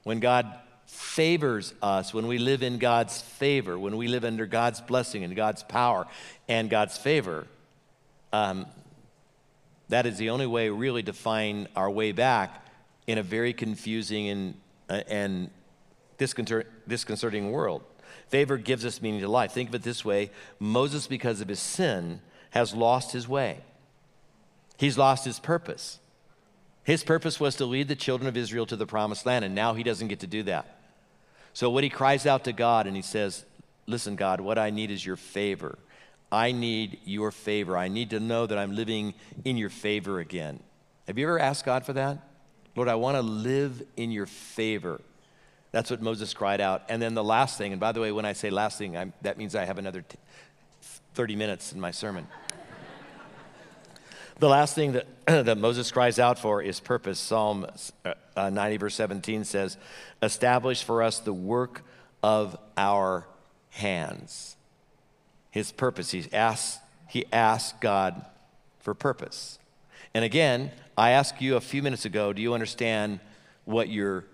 When 0.03 0.21
God 0.21 0.47
favors 0.85 1.73
us, 1.81 2.13
when 2.13 2.27
we 2.27 2.37
live 2.37 2.63
in 2.63 2.77
God's 2.77 3.19
favor, 3.19 3.77
when 3.77 3.97
we 3.97 4.07
live 4.07 4.23
under 4.23 4.45
God's 4.45 4.79
blessing 4.79 5.25
and 5.25 5.35
God's 5.35 5.63
power 5.63 6.07
and 6.47 6.69
God's 6.69 6.97
favor, 6.97 7.45
um, 8.31 8.67
that 9.89 10.05
is 10.05 10.17
the 10.17 10.29
only 10.29 10.47
way 10.47 10.69
really 10.69 11.03
to 11.03 11.13
find 11.13 11.67
our 11.75 11.89
way 11.89 12.11
back 12.11 12.65
in 13.07 13.17
a 13.17 13.23
very 13.23 13.53
confusing 13.53 14.29
and, 14.29 14.53
uh, 14.89 15.01
and 15.07 15.49
disconcerting 16.17 17.51
world. 17.51 17.83
Favor 18.29 18.57
gives 18.57 18.85
us 18.85 19.01
meaning 19.01 19.21
to 19.21 19.27
life. 19.27 19.51
Think 19.51 19.69
of 19.69 19.75
it 19.75 19.83
this 19.83 20.03
way 20.03 20.31
Moses, 20.59 21.07
because 21.07 21.41
of 21.41 21.47
his 21.47 21.59
sin, 21.59 22.21
has 22.51 22.73
lost 22.73 23.11
his 23.11 23.27
way, 23.27 23.61
he's 24.77 24.97
lost 24.97 25.25
his 25.25 25.39
purpose. 25.39 25.99
His 26.83 27.03
purpose 27.03 27.39
was 27.39 27.55
to 27.55 27.65
lead 27.65 27.87
the 27.87 27.95
children 27.95 28.27
of 28.27 28.37
Israel 28.37 28.67
to 28.67 28.75
the 28.75 28.85
promised 28.85 29.25
land, 29.25 29.43
and 29.43 29.55
now 29.55 29.73
he 29.73 29.81
doesn't 29.81 30.07
get 30.07 30.19
to 30.19 30.27
do 30.27 30.43
that. 30.43 30.77
So, 31.51 31.69
what 31.71 31.83
he 31.83 31.89
cries 31.89 32.27
out 32.27 32.43
to 32.43 32.53
God 32.53 32.85
and 32.85 32.95
he 32.95 33.01
says, 33.01 33.43
Listen, 33.87 34.15
God, 34.15 34.41
what 34.41 34.57
I 34.57 34.69
need 34.69 34.91
is 34.91 35.05
your 35.05 35.15
favor. 35.15 35.77
I 36.35 36.51
need 36.51 36.99
your 37.05 37.31
favor. 37.31 37.77
I 37.77 37.87
need 37.87 38.09
to 38.09 38.19
know 38.19 38.45
that 38.45 38.57
I'm 38.57 38.75
living 38.75 39.13
in 39.45 39.55
your 39.55 39.69
favor 39.69 40.19
again. 40.19 40.59
Have 41.07 41.17
you 41.17 41.25
ever 41.27 41.39
asked 41.39 41.65
God 41.65 41.85
for 41.85 41.93
that? 41.93 42.27
Lord, 42.75 42.89
I 42.89 42.95
want 42.95 43.15
to 43.15 43.21
live 43.21 43.81
in 43.95 44.11
your 44.11 44.25
favor. 44.25 44.99
That's 45.71 45.89
what 45.89 46.01
Moses 46.01 46.33
cried 46.33 46.59
out. 46.59 46.83
And 46.89 47.01
then 47.01 47.13
the 47.13 47.23
last 47.23 47.57
thing, 47.57 47.71
and 47.71 47.79
by 47.79 47.93
the 47.93 48.01
way, 48.01 48.11
when 48.11 48.25
I 48.25 48.33
say 48.33 48.49
last 48.49 48.77
thing, 48.77 48.97
I'm, 48.97 49.13
that 49.21 49.37
means 49.37 49.55
I 49.55 49.63
have 49.63 49.77
another 49.77 50.01
t- 50.01 50.17
30 51.13 51.37
minutes 51.37 51.71
in 51.71 51.79
my 51.79 51.91
sermon. 51.91 52.27
the 54.39 54.49
last 54.49 54.75
thing 54.75 54.91
that, 54.91 55.07
that 55.25 55.57
Moses 55.57 55.89
cries 55.89 56.19
out 56.19 56.37
for 56.37 56.61
is 56.61 56.81
purpose. 56.81 57.17
Psalm 57.17 57.65
uh, 58.35 58.49
90, 58.49 58.75
verse 58.75 58.95
17 58.95 59.45
says, 59.45 59.77
Establish 60.21 60.83
for 60.83 61.01
us 61.01 61.19
the 61.19 61.33
work 61.33 61.81
of 62.21 62.57
our 62.75 63.25
hands 63.69 64.54
his 65.55 65.71
purpose. 65.71 66.11
He 66.11 66.27
asked, 66.33 66.81
he 67.07 67.25
asked 67.31 67.79
God 67.79 68.25
for 68.81 68.93
purpose. 68.93 69.57
And 70.13 70.25
again, 70.25 70.69
I 70.97 71.11
asked 71.11 71.41
you 71.41 71.55
a 71.55 71.61
few 71.61 71.81
minutes 71.81 72.03
ago, 72.03 72.33
do 72.33 72.41
you 72.41 72.53
understand 72.53 73.21
what 73.63 73.87
you're, 73.87 74.25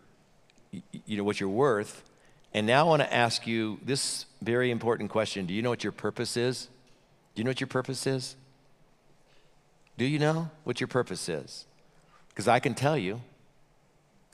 you 1.06 1.18
know, 1.18 1.24
what 1.24 1.40
you're 1.40 1.48
worth? 1.48 2.02
And 2.56 2.66
now 2.66 2.82
I 2.86 2.90
want 2.90 3.04
to 3.04 3.14
ask 3.14 3.46
you 3.46 3.80
this 3.84 4.26
very 4.42 4.72
important 4.72 5.12
question. 5.12 5.46
Do 5.46 5.54
you 5.54 5.62
know 5.62 5.70
what 5.70 5.84
your 5.84 5.94
purpose 5.94 6.36
is? 6.36 6.70
Do 7.36 7.42
you 7.42 7.44
know 7.44 7.52
what 7.52 7.62
your 7.62 7.68
purpose 7.68 8.08
is? 8.08 8.36
Do 10.00 10.06
you 10.06 10.18
know 10.18 10.50
what 10.64 10.82
your 10.82 10.88
purpose 10.88 11.30
is? 11.30 11.66
Because 12.30 12.48
I 12.48 12.60
can 12.60 12.74
tell 12.74 12.98
you, 12.98 13.22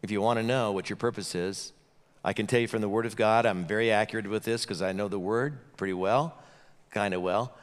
if 0.02 0.10
you 0.10 0.22
want 0.22 0.40
to 0.40 0.44
know 0.44 0.72
what 0.72 0.90
your 0.90 0.96
purpose 0.96 1.36
is, 1.36 1.74
I 2.24 2.32
can 2.32 2.48
tell 2.48 2.62
you 2.62 2.68
from 2.70 2.80
the 2.80 2.88
Word 2.88 3.06
of 3.06 3.18
God. 3.18 3.46
I'm 3.46 3.66
very 3.66 3.92
accurate 3.92 4.28
with 4.28 4.44
this 4.44 4.62
because 4.62 4.82
I 4.82 4.94
know 4.94 5.10
the 5.10 5.20
Word 5.20 5.58
pretty 5.76 5.94
well 5.94 6.34
kind 6.98 7.14
of 7.14 7.22
well, 7.22 7.54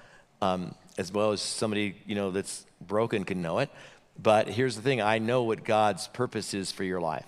um, 0.40 0.76
as 0.96 1.10
well 1.10 1.32
as 1.32 1.42
somebody 1.42 1.96
you 2.06 2.14
know 2.14 2.30
that's 2.30 2.64
broken 2.80 3.24
can 3.24 3.42
know 3.42 3.58
it. 3.58 3.68
But 4.16 4.48
here's 4.48 4.76
the 4.76 4.82
thing: 4.82 5.00
I 5.00 5.18
know 5.18 5.42
what 5.42 5.64
God's 5.64 6.06
purpose 6.06 6.54
is 6.54 6.70
for 6.70 6.84
your 6.84 7.00
life. 7.00 7.26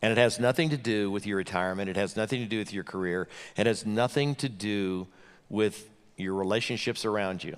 And 0.00 0.10
it 0.10 0.18
has 0.18 0.40
nothing 0.40 0.70
to 0.70 0.76
do 0.76 1.10
with 1.10 1.26
your 1.26 1.36
retirement. 1.36 1.88
It 1.88 1.96
has 1.96 2.16
nothing 2.16 2.40
to 2.40 2.46
do 2.46 2.58
with 2.58 2.72
your 2.72 2.84
career. 2.84 3.28
It 3.56 3.66
has 3.66 3.86
nothing 3.86 4.34
to 4.36 4.48
do 4.48 5.06
with 5.48 5.88
your 6.16 6.34
relationships 6.34 7.04
around 7.04 7.44
you. 7.44 7.56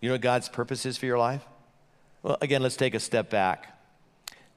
You 0.00 0.08
know 0.10 0.14
what 0.14 0.20
God's 0.20 0.48
purpose 0.48 0.84
is 0.84 0.98
for 0.98 1.06
your 1.06 1.16
life? 1.16 1.42
Well, 2.22 2.36
again, 2.42 2.60
let's 2.60 2.76
take 2.76 2.94
a 2.94 3.00
step 3.00 3.30
back 3.30 3.78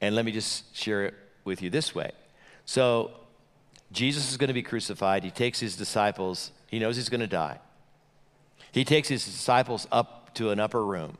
and 0.02 0.16
let 0.16 0.26
me 0.26 0.32
just 0.32 0.76
share 0.76 1.06
it 1.06 1.14
with 1.46 1.62
you 1.62 1.70
this 1.70 1.96
way. 1.96 2.12
So, 2.66 3.12
Jesus 3.92 4.30
is 4.30 4.38
going 4.38 4.50
to 4.50 4.54
be 4.54 4.62
crucified. 4.62 5.24
He 5.24 5.32
takes 5.32 5.60
his 5.60 5.76
disciples, 5.76 6.52
he 6.70 6.80
knows 6.80 6.96
he's 6.96 7.10
going 7.10 7.20
to 7.22 7.28
die. 7.28 7.60
He 8.72 8.86
takes 8.86 9.08
his 9.08 9.26
disciples 9.26 9.88
up 9.92 10.34
to 10.36 10.52
an 10.52 10.60
upper 10.60 10.84
room 10.86 11.18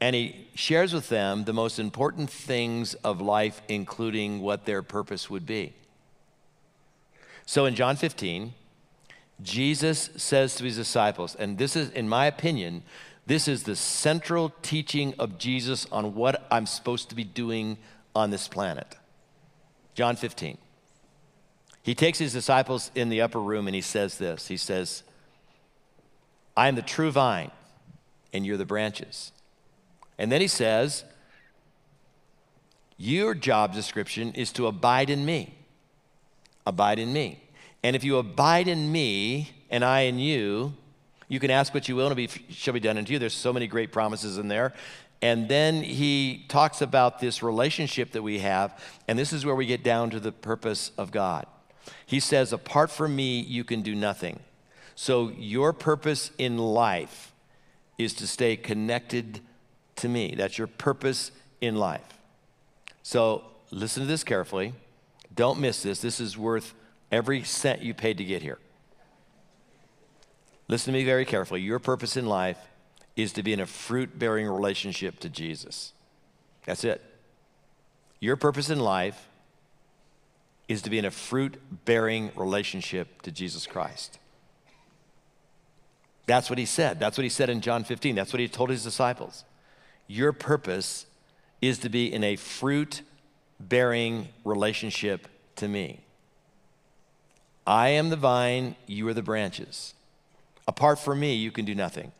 and 0.00 0.16
he 0.16 0.46
shares 0.54 0.94
with 0.94 1.08
them 1.08 1.44
the 1.44 1.52
most 1.52 1.78
important 1.78 2.30
things 2.30 2.94
of 2.94 3.20
life, 3.20 3.60
including 3.68 4.40
what 4.40 4.64
their 4.64 4.82
purpose 4.82 5.28
would 5.28 5.44
be. 5.44 5.74
So 7.44 7.66
in 7.66 7.74
John 7.74 7.96
15, 7.96 8.54
Jesus 9.42 10.10
says 10.16 10.54
to 10.56 10.64
his 10.64 10.76
disciples, 10.76 11.34
and 11.34 11.58
this 11.58 11.76
is, 11.76 11.90
in 11.90 12.08
my 12.08 12.26
opinion, 12.26 12.82
this 13.26 13.46
is 13.46 13.64
the 13.64 13.76
central 13.76 14.54
teaching 14.62 15.14
of 15.18 15.38
Jesus 15.38 15.86
on 15.92 16.14
what 16.14 16.46
I'm 16.50 16.66
supposed 16.66 17.10
to 17.10 17.14
be 17.14 17.24
doing 17.24 17.76
on 18.14 18.30
this 18.30 18.48
planet. 18.48 18.96
John 19.94 20.16
15. 20.16 20.56
He 21.82 21.94
takes 21.94 22.18
his 22.18 22.32
disciples 22.32 22.90
in 22.94 23.08
the 23.08 23.20
upper 23.20 23.40
room 23.40 23.66
and 23.66 23.74
he 23.74 23.80
says 23.80 24.18
this 24.18 24.48
He 24.48 24.56
says, 24.56 25.02
I 26.56 26.68
am 26.68 26.74
the 26.74 26.82
true 26.82 27.10
vine, 27.10 27.50
and 28.32 28.44
you're 28.44 28.56
the 28.56 28.66
branches. 28.66 29.32
And 30.18 30.30
then 30.30 30.40
he 30.40 30.48
says, 30.48 31.04
Your 32.98 33.34
job 33.34 33.72
description 33.72 34.32
is 34.34 34.52
to 34.52 34.66
abide 34.66 35.08
in 35.08 35.24
me. 35.24 35.54
Abide 36.66 36.98
in 36.98 37.12
me. 37.12 37.42
And 37.82 37.96
if 37.96 38.04
you 38.04 38.18
abide 38.18 38.68
in 38.68 38.92
me 38.92 39.50
and 39.70 39.82
I 39.82 40.00
in 40.02 40.18
you, 40.18 40.74
you 41.28 41.40
can 41.40 41.50
ask 41.50 41.72
what 41.72 41.88
you 41.88 41.96
will 41.96 42.08
and 42.08 42.18
it 42.18 42.38
shall 42.50 42.74
be 42.74 42.80
done 42.80 42.98
unto 42.98 43.14
you. 43.14 43.18
There's 43.18 43.32
so 43.32 43.52
many 43.52 43.66
great 43.66 43.92
promises 43.92 44.36
in 44.36 44.48
there. 44.48 44.74
And 45.22 45.48
then 45.48 45.82
he 45.82 46.44
talks 46.48 46.82
about 46.82 47.20
this 47.20 47.42
relationship 47.42 48.12
that 48.12 48.22
we 48.22 48.38
have, 48.40 48.78
and 49.06 49.18
this 49.18 49.32
is 49.32 49.44
where 49.44 49.54
we 49.54 49.66
get 49.66 49.82
down 49.82 50.10
to 50.10 50.20
the 50.20 50.32
purpose 50.32 50.92
of 50.96 51.10
God. 51.10 51.46
He 52.06 52.20
says, 52.20 52.52
Apart 52.52 52.90
from 52.90 53.16
me, 53.16 53.40
you 53.40 53.64
can 53.64 53.82
do 53.82 53.94
nothing. 53.94 54.40
So, 54.94 55.30
your 55.38 55.72
purpose 55.72 56.30
in 56.36 56.58
life 56.58 57.32
is 57.96 58.14
to 58.14 58.26
stay 58.26 58.56
connected 58.56 59.40
to 59.96 60.08
me. 60.08 60.34
That's 60.36 60.58
your 60.58 60.66
purpose 60.66 61.30
in 61.60 61.76
life. 61.76 62.18
So 63.02 63.44
listen 63.70 64.02
to 64.02 64.06
this 64.06 64.24
carefully. 64.24 64.72
Don't 65.34 65.60
miss 65.60 65.82
this. 65.82 66.00
This 66.00 66.20
is 66.20 66.36
worth 66.36 66.74
every 67.12 67.44
cent 67.44 67.82
you 67.82 67.94
paid 67.94 68.18
to 68.18 68.24
get 68.24 68.42
here. 68.42 68.58
Listen 70.68 70.92
to 70.92 70.98
me 70.98 71.04
very 71.04 71.24
carefully. 71.24 71.60
Your 71.60 71.78
purpose 71.78 72.16
in 72.16 72.26
life 72.26 72.58
is 73.16 73.32
to 73.34 73.42
be 73.42 73.52
in 73.52 73.60
a 73.60 73.66
fruit 73.66 74.18
bearing 74.18 74.46
relationship 74.46 75.18
to 75.20 75.28
Jesus. 75.28 75.92
That's 76.64 76.84
it. 76.84 77.02
Your 78.20 78.36
purpose 78.36 78.70
in 78.70 78.80
life 78.80 79.26
is 80.70 80.82
to 80.82 80.88
be 80.88 80.98
in 80.98 81.04
a 81.04 81.10
fruit 81.10 81.60
bearing 81.84 82.30
relationship 82.36 83.22
to 83.22 83.32
Jesus 83.32 83.66
Christ. 83.66 84.20
That's 86.26 86.48
what 86.48 86.60
he 86.60 86.64
said. 86.64 87.00
That's 87.00 87.18
what 87.18 87.24
he 87.24 87.28
said 87.28 87.50
in 87.50 87.60
John 87.60 87.82
15. 87.82 88.14
That's 88.14 88.32
what 88.32 88.38
he 88.38 88.46
told 88.46 88.70
his 88.70 88.84
disciples. 88.84 89.44
Your 90.06 90.32
purpose 90.32 91.06
is 91.60 91.80
to 91.80 91.88
be 91.88 92.12
in 92.12 92.22
a 92.22 92.36
fruit 92.36 93.02
bearing 93.58 94.28
relationship 94.44 95.26
to 95.56 95.66
me. 95.66 96.04
I 97.66 97.88
am 97.88 98.10
the 98.10 98.16
vine, 98.16 98.76
you 98.86 99.08
are 99.08 99.14
the 99.14 99.22
branches. 99.22 99.94
Apart 100.68 101.00
from 101.00 101.18
me, 101.18 101.34
you 101.34 101.50
can 101.50 101.64
do 101.64 101.74
nothing. 101.74 102.12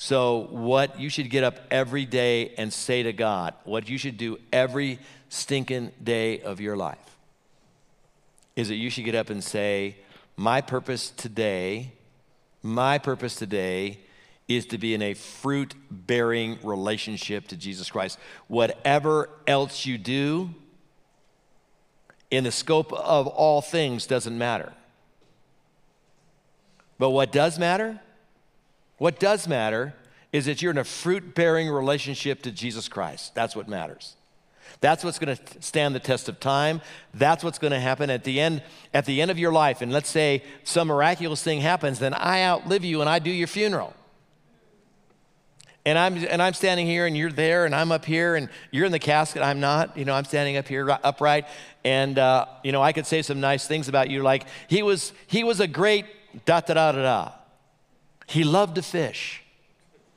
So, 0.00 0.46
what 0.52 1.00
you 1.00 1.08
should 1.08 1.28
get 1.28 1.42
up 1.42 1.58
every 1.72 2.04
day 2.04 2.54
and 2.56 2.72
say 2.72 3.02
to 3.02 3.12
God, 3.12 3.54
what 3.64 3.88
you 3.88 3.98
should 3.98 4.16
do 4.16 4.38
every 4.52 5.00
stinking 5.28 5.90
day 6.00 6.40
of 6.40 6.60
your 6.60 6.76
life, 6.76 7.16
is 8.54 8.68
that 8.68 8.76
you 8.76 8.90
should 8.90 9.04
get 9.04 9.16
up 9.16 9.28
and 9.28 9.42
say, 9.42 9.96
My 10.36 10.60
purpose 10.60 11.10
today, 11.10 11.94
my 12.62 12.98
purpose 12.98 13.34
today 13.34 13.98
is 14.46 14.66
to 14.66 14.78
be 14.78 14.94
in 14.94 15.02
a 15.02 15.14
fruit 15.14 15.74
bearing 15.90 16.60
relationship 16.62 17.48
to 17.48 17.56
Jesus 17.56 17.90
Christ. 17.90 18.20
Whatever 18.46 19.28
else 19.48 19.84
you 19.84 19.98
do 19.98 20.54
in 22.30 22.44
the 22.44 22.52
scope 22.52 22.92
of 22.92 23.26
all 23.26 23.60
things 23.60 24.06
doesn't 24.06 24.38
matter. 24.38 24.72
But 27.00 27.10
what 27.10 27.32
does 27.32 27.58
matter? 27.58 28.00
What 28.98 29.18
does 29.18 29.48
matter 29.48 29.94
is 30.32 30.46
that 30.46 30.60
you're 30.60 30.72
in 30.72 30.78
a 30.78 30.84
fruit 30.84 31.34
bearing 31.34 31.68
relationship 31.68 32.42
to 32.42 32.52
Jesus 32.52 32.88
Christ. 32.88 33.34
That's 33.34 33.56
what 33.56 33.68
matters. 33.68 34.16
That's 34.80 35.02
what's 35.02 35.18
going 35.18 35.36
to 35.36 35.62
stand 35.62 35.94
the 35.94 36.00
test 36.00 36.28
of 36.28 36.38
time. 36.38 36.82
That's 37.14 37.42
what's 37.42 37.58
going 37.58 37.72
to 37.72 37.80
happen 37.80 38.10
at 38.10 38.24
the 38.24 38.38
end 38.38 38.62
at 38.92 39.06
the 39.06 39.22
end 39.22 39.30
of 39.30 39.38
your 39.38 39.52
life. 39.52 39.80
And 39.80 39.90
let's 39.90 40.10
say 40.10 40.42
some 40.62 40.88
miraculous 40.88 41.42
thing 41.42 41.60
happens, 41.60 41.98
then 41.98 42.12
I 42.12 42.42
outlive 42.42 42.84
you 42.84 43.00
and 43.00 43.08
I 43.08 43.18
do 43.18 43.30
your 43.30 43.48
funeral 43.48 43.94
and 45.88 45.98
I'm 45.98 46.16
and 46.26 46.42
I'm 46.42 46.52
standing 46.52 46.86
here 46.86 47.06
and 47.06 47.16
you're 47.16 47.32
there 47.32 47.64
and 47.64 47.74
I'm 47.74 47.90
up 47.92 48.04
here 48.04 48.36
and 48.36 48.50
you're 48.70 48.84
in 48.84 48.92
the 48.92 48.98
casket 48.98 49.42
I'm 49.42 49.60
not 49.60 49.96
you 49.96 50.04
know 50.04 50.14
I'm 50.14 50.24
standing 50.24 50.58
up 50.58 50.68
here 50.68 50.90
upright 50.90 51.46
and 51.82 52.18
uh, 52.18 52.44
you 52.62 52.72
know 52.72 52.82
I 52.82 52.92
could 52.92 53.06
say 53.06 53.22
some 53.22 53.40
nice 53.40 53.66
things 53.66 53.88
about 53.88 54.10
you 54.10 54.22
like 54.22 54.44
he 54.68 54.82
was 54.82 55.12
he 55.26 55.44
was 55.44 55.60
a 55.60 55.66
great 55.66 56.04
da 56.44 56.60
da 56.60 56.74
da 56.74 56.92
da 56.92 57.02
da 57.02 57.32
he 58.28 58.44
loved 58.44 58.74
to 58.74 58.82
fish. 58.82 59.42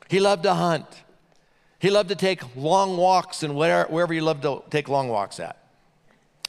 He 0.10 0.19
loved 0.19 0.43
to 0.43 0.54
hunt. 0.54 0.86
He 1.80 1.89
loved 1.89 2.10
to 2.10 2.15
take 2.15 2.56
long 2.56 2.97
walks 2.97 3.41
and 3.41 3.56
where, 3.56 3.86
wherever 3.86 4.13
he 4.13 4.21
loved 4.21 4.43
to 4.43 4.63
take 4.69 4.89
long 4.89 5.08
walks 5.08 5.39
at. 5.39 5.58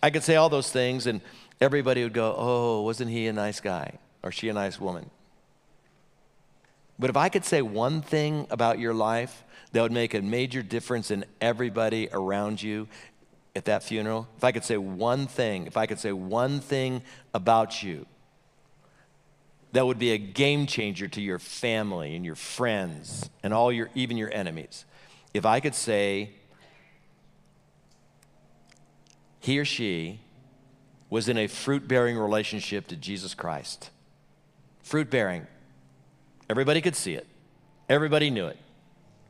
I 0.02 0.10
could 0.10 0.24
say 0.24 0.34
all 0.34 0.48
those 0.48 0.70
things 0.70 1.06
and 1.06 1.20
everybody 1.60 2.02
would 2.02 2.12
go 2.12 2.34
oh 2.36 2.82
wasn't 2.82 3.10
he 3.10 3.28
a 3.28 3.32
nice 3.32 3.60
guy 3.60 3.98
or 4.24 4.32
she 4.32 4.48
a 4.48 4.52
nice 4.52 4.80
woman? 4.80 5.08
But 6.98 7.08
if 7.08 7.16
I 7.16 7.28
could 7.28 7.44
say 7.44 7.62
one 7.62 8.02
thing 8.02 8.46
about 8.50 8.80
your 8.80 8.92
life 8.92 9.44
that 9.70 9.80
would 9.80 9.92
make 9.92 10.14
a 10.14 10.20
major 10.20 10.62
difference 10.62 11.12
in 11.12 11.24
everybody 11.40 12.08
around 12.12 12.60
you 12.60 12.88
at 13.54 13.66
that 13.66 13.84
funeral, 13.84 14.26
if 14.36 14.42
I 14.42 14.50
could 14.50 14.64
say 14.64 14.76
one 14.76 15.28
thing, 15.28 15.66
if 15.66 15.76
I 15.76 15.86
could 15.86 16.00
say 16.00 16.12
one 16.12 16.58
thing 16.58 17.02
about 17.32 17.82
you 17.84 18.06
that 19.72 19.86
would 19.86 19.98
be 19.98 20.12
a 20.12 20.18
game 20.18 20.66
changer 20.66 21.08
to 21.08 21.20
your 21.20 21.38
family 21.38 22.14
and 22.14 22.24
your 22.24 22.34
friends 22.34 23.30
and 23.42 23.52
all 23.52 23.72
your 23.72 23.90
even 23.94 24.16
your 24.16 24.32
enemies. 24.32 24.84
If 25.34 25.46
I 25.46 25.60
could 25.60 25.74
say 25.74 26.30
he 29.40 29.58
or 29.58 29.64
she 29.64 30.20
was 31.10 31.28
in 31.28 31.36
a 31.36 31.46
fruit 31.46 31.86
bearing 31.86 32.16
relationship 32.16 32.86
to 32.86 32.96
Jesus 32.96 33.34
Christ. 33.34 33.90
Fruit 34.82 35.10
bearing. 35.10 35.46
Everybody 36.48 36.80
could 36.80 36.96
see 36.96 37.14
it, 37.14 37.26
everybody 37.88 38.30
knew 38.30 38.46
it. 38.46 38.56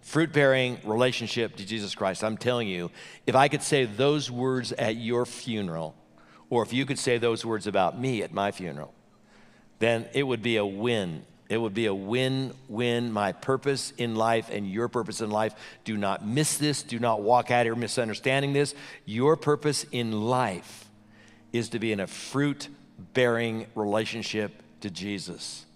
Fruit 0.03 0.33
bearing 0.33 0.79
relationship 0.85 1.57
to 1.57 1.65
Jesus 1.65 1.95
Christ. 1.95 2.23
I'm 2.23 2.37
telling 2.37 2.69
you, 2.69 2.91
if 3.27 3.35
I 3.35 3.49
could 3.49 3.63
say 3.63 3.85
those 3.85 4.31
words 4.31 4.73
at 4.73 4.97
your 4.97 5.25
funeral, 5.25 5.95
or 6.51 6.63
if 6.63 6.73
you 6.73 6.85
could 6.85 6.99
say 6.99 7.19
those 7.19 7.45
words 7.47 7.67
about 7.67 7.99
me 7.99 8.23
at 8.23 8.33
my 8.33 8.51
funeral, 8.51 8.93
then 9.83 10.07
it 10.15 10.23
would 10.23 10.43
be 10.43 10.59
a 10.59 10.65
win. 10.65 11.25
It 11.49 11.57
would 11.57 11.75
be 11.75 11.87
a 11.87 11.95
win 11.95 12.55
win. 12.69 13.11
My 13.11 13.33
purpose 13.33 13.93
in 13.99 14.15
life 14.15 14.49
and 14.49 14.71
your 14.71 14.87
purpose 14.87 15.21
in 15.21 15.29
life. 15.29 15.57
Do 15.83 15.97
not 15.97 16.25
miss 16.25 16.57
this. 16.57 16.85
Do 16.85 17.01
not 17.01 17.21
walk 17.21 17.51
out 17.51 17.67
here 17.67 17.75
misunderstanding 17.75 18.53
this. 18.53 18.77
Your 19.07 19.37
purpose 19.37 19.85
in 19.91 20.13
life 20.13 20.89
is 21.53 21.71
to 21.71 21.81
be 21.81 21.91
in 21.91 21.99
a 21.99 22.07
fruit 22.07 22.69
bearing 23.13 23.67
relationship 23.75 24.53
to 24.83 24.89
Jesus. 24.89 25.67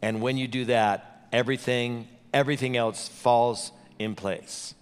And 0.00 0.22
when 0.22 0.38
you 0.38 0.48
do 0.48 0.64
that, 0.64 1.28
everything, 1.34 2.08
everything 2.32 2.78
else 2.78 3.08
falls 3.08 3.72
in 3.98 4.14
place. 4.14 4.74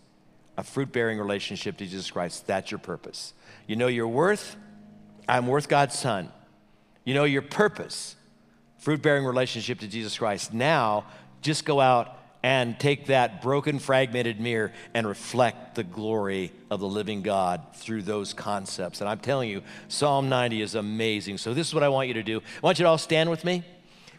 A 0.57 0.63
fruit 0.63 0.93
bearing 0.93 1.19
relationship 1.19 1.79
to 1.79 1.85
Jesus 1.85 2.13
Christ, 2.13 2.47
that's 2.47 2.71
your 2.71 2.79
purpose. 2.79 3.35
You 3.67 3.75
know 3.75 3.89
your 3.89 4.07
worth? 4.07 4.55
I'm 5.29 5.49
worth 5.49 5.69
God's 5.69 5.99
Son. 5.99 6.31
You 7.05 7.15
know 7.15 7.25
your 7.25 7.43
purpose? 7.43 8.17
Fruit 8.79 9.01
bearing 9.01 9.25
relationship 9.25 9.81
to 9.81 9.89
Jesus 9.89 10.19
Christ. 10.19 10.53
Now, 10.53 11.07
just 11.41 11.65
go 11.65 11.81
out 11.81 12.19
and 12.43 12.79
take 12.79 13.07
that 13.07 13.41
broken, 13.41 13.79
fragmented 13.79 14.39
mirror 14.39 14.71
and 14.93 15.07
reflect 15.07 15.77
the 15.77 15.83
glory 15.83 16.53
of 16.71 16.81
the 16.81 16.87
living 16.87 17.23
God 17.23 17.63
through 17.77 18.03
those 18.03 18.35
concepts. 18.35 19.01
And 19.01 19.09
I'm 19.09 19.19
telling 19.19 19.49
you, 19.49 19.63
Psalm 19.89 20.29
90 20.29 20.61
is 20.61 20.75
amazing. 20.75 21.39
So, 21.39 21.55
this 21.55 21.69
is 21.69 21.75
what 21.75 21.83
I 21.83 21.89
want 21.89 22.09
you 22.09 22.15
to 22.15 22.23
do. 22.23 22.41
I 22.41 22.61
want 22.61 22.79
you 22.79 22.85
to 22.85 22.89
all 22.91 22.99
stand 22.99 23.31
with 23.31 23.45
me. 23.45 23.65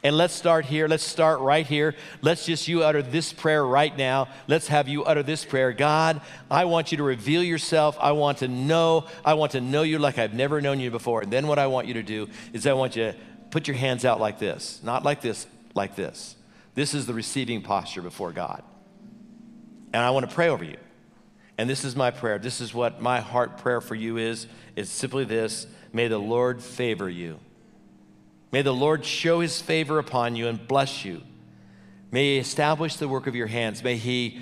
And 0.06 0.16
let's 0.16 0.36
start 0.36 0.66
here. 0.66 0.88
Let's 0.88 1.03
start 1.03 1.39
right 1.39 1.66
here. 1.66 1.95
Let's 2.22 2.45
just 2.45 2.68
you 2.68 2.84
utter 2.84 3.01
this 3.01 3.34
prayer 3.34 3.66
right 3.66 3.97
now. 3.97 4.28
Let's 4.47 4.68
have 4.68 4.88
you 4.88 5.03
utter 5.03 5.24
this 5.24 5.43
prayer. 5.43 5.74
God, 5.74 6.22
I 6.49 6.66
want 6.66 6.91
you 6.91 6.99
to 6.99 7.03
reveal 7.03 7.41
yourself. 7.41 7.97
I 7.99 8.12
want 8.12 8.38
to 8.38 8.47
know. 8.47 9.08
I 9.26 9.34
want 9.34 9.53
to 9.53 9.62
know 9.62 9.82
you 9.82 9.97
like 9.97 10.20
I've 10.20 10.36
never 10.36 10.62
known 10.62 10.80
you 10.80 10.91
before. 10.91 11.24
And 11.24 11.34
then 11.34 11.47
what 11.47 11.58
I 11.58 11.66
want 11.66 11.88
you 11.88 11.95
to 11.95 12.03
do 12.03 12.30
is 12.53 12.68
I 12.68 12.74
want 12.74 12.95
you 12.95 13.14
to 13.14 13.18
put 13.49 13.68
your 13.68 13.78
hands 13.78 14.06
out 14.06 14.20
like 14.20 14.38
this, 14.38 14.80
not 14.84 15.01
like 15.01 15.22
this, 15.22 15.47
like 15.74 15.95
this. 15.95 16.36
This 16.76 16.93
is 16.93 17.08
the 17.08 17.14
receiving 17.16 17.64
posture 17.64 18.03
before 18.03 18.32
God. 18.32 18.62
And 19.91 20.03
I 20.03 20.12
want 20.12 20.30
to 20.30 20.36
pray 20.36 20.49
over 20.49 20.64
you. 20.64 20.78
And 21.58 21.68
this 21.68 21.84
is 21.84 21.95
my 21.95 22.12
prayer. 22.12 22.38
This 22.38 22.62
is 22.62 22.76
what 22.76 23.01
my 23.01 23.22
heart 23.22 23.58
prayer 23.58 23.82
for 23.82 23.95
you 23.95 24.18
is. 24.18 24.45
It's 24.76 24.91
simply 24.91 25.24
this 25.24 25.66
May 25.91 26.10
the 26.10 26.20
Lord 26.20 26.62
favor 26.62 27.10
you. 27.10 27.39
May 28.56 28.62
the 28.62 28.74
Lord 28.74 29.03
show 29.03 29.41
his 29.41 29.62
favor 29.62 29.99
upon 29.99 30.38
you 30.38 30.47
and 30.47 30.66
bless 30.66 31.03
you. 31.03 31.24
May 32.10 32.36
he 32.36 32.38
establish 32.38 32.95
the 32.95 33.10
work 33.10 33.28
of 33.28 33.36
your 33.36 33.47
hands. 33.47 33.84
May 33.84 33.97
he 33.97 34.39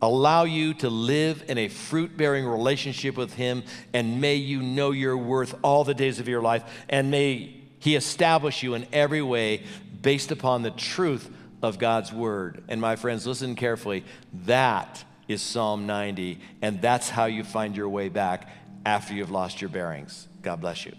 allow 0.00 0.44
you 0.44 0.72
to 0.72 0.88
live 0.88 1.44
in 1.48 1.58
a 1.58 1.68
fruit 1.68 2.16
bearing 2.16 2.46
relationship 2.46 3.18
with 3.18 3.34
him. 3.34 3.62
And 3.92 4.22
may 4.22 4.36
you 4.36 4.62
know 4.62 4.90
your 4.90 5.18
worth 5.18 5.54
all 5.60 5.84
the 5.84 5.92
days 5.92 6.18
of 6.18 6.28
your 6.28 6.40
life. 6.40 6.64
And 6.88 7.10
may 7.10 7.60
he 7.78 7.94
establish 7.94 8.62
you 8.62 8.72
in 8.72 8.86
every 8.90 9.20
way 9.20 9.64
based 10.00 10.32
upon 10.32 10.62
the 10.62 10.70
truth 10.70 11.30
of 11.60 11.78
God's 11.78 12.10
word. 12.10 12.64
And 12.68 12.80
my 12.80 12.96
friends, 12.96 13.26
listen 13.26 13.54
carefully. 13.54 14.06
That 14.46 15.04
is 15.28 15.42
Psalm 15.42 15.86
90, 15.86 16.40
and 16.62 16.80
that's 16.80 17.10
how 17.10 17.26
you 17.26 17.44
find 17.44 17.76
your 17.76 17.90
way 17.90 18.08
back 18.08 18.48
after 18.86 19.12
you've 19.12 19.30
lost 19.30 19.60
your 19.60 19.68
bearings. 19.68 20.26
God 20.40 20.62
bless 20.62 20.86
you. 20.86 20.94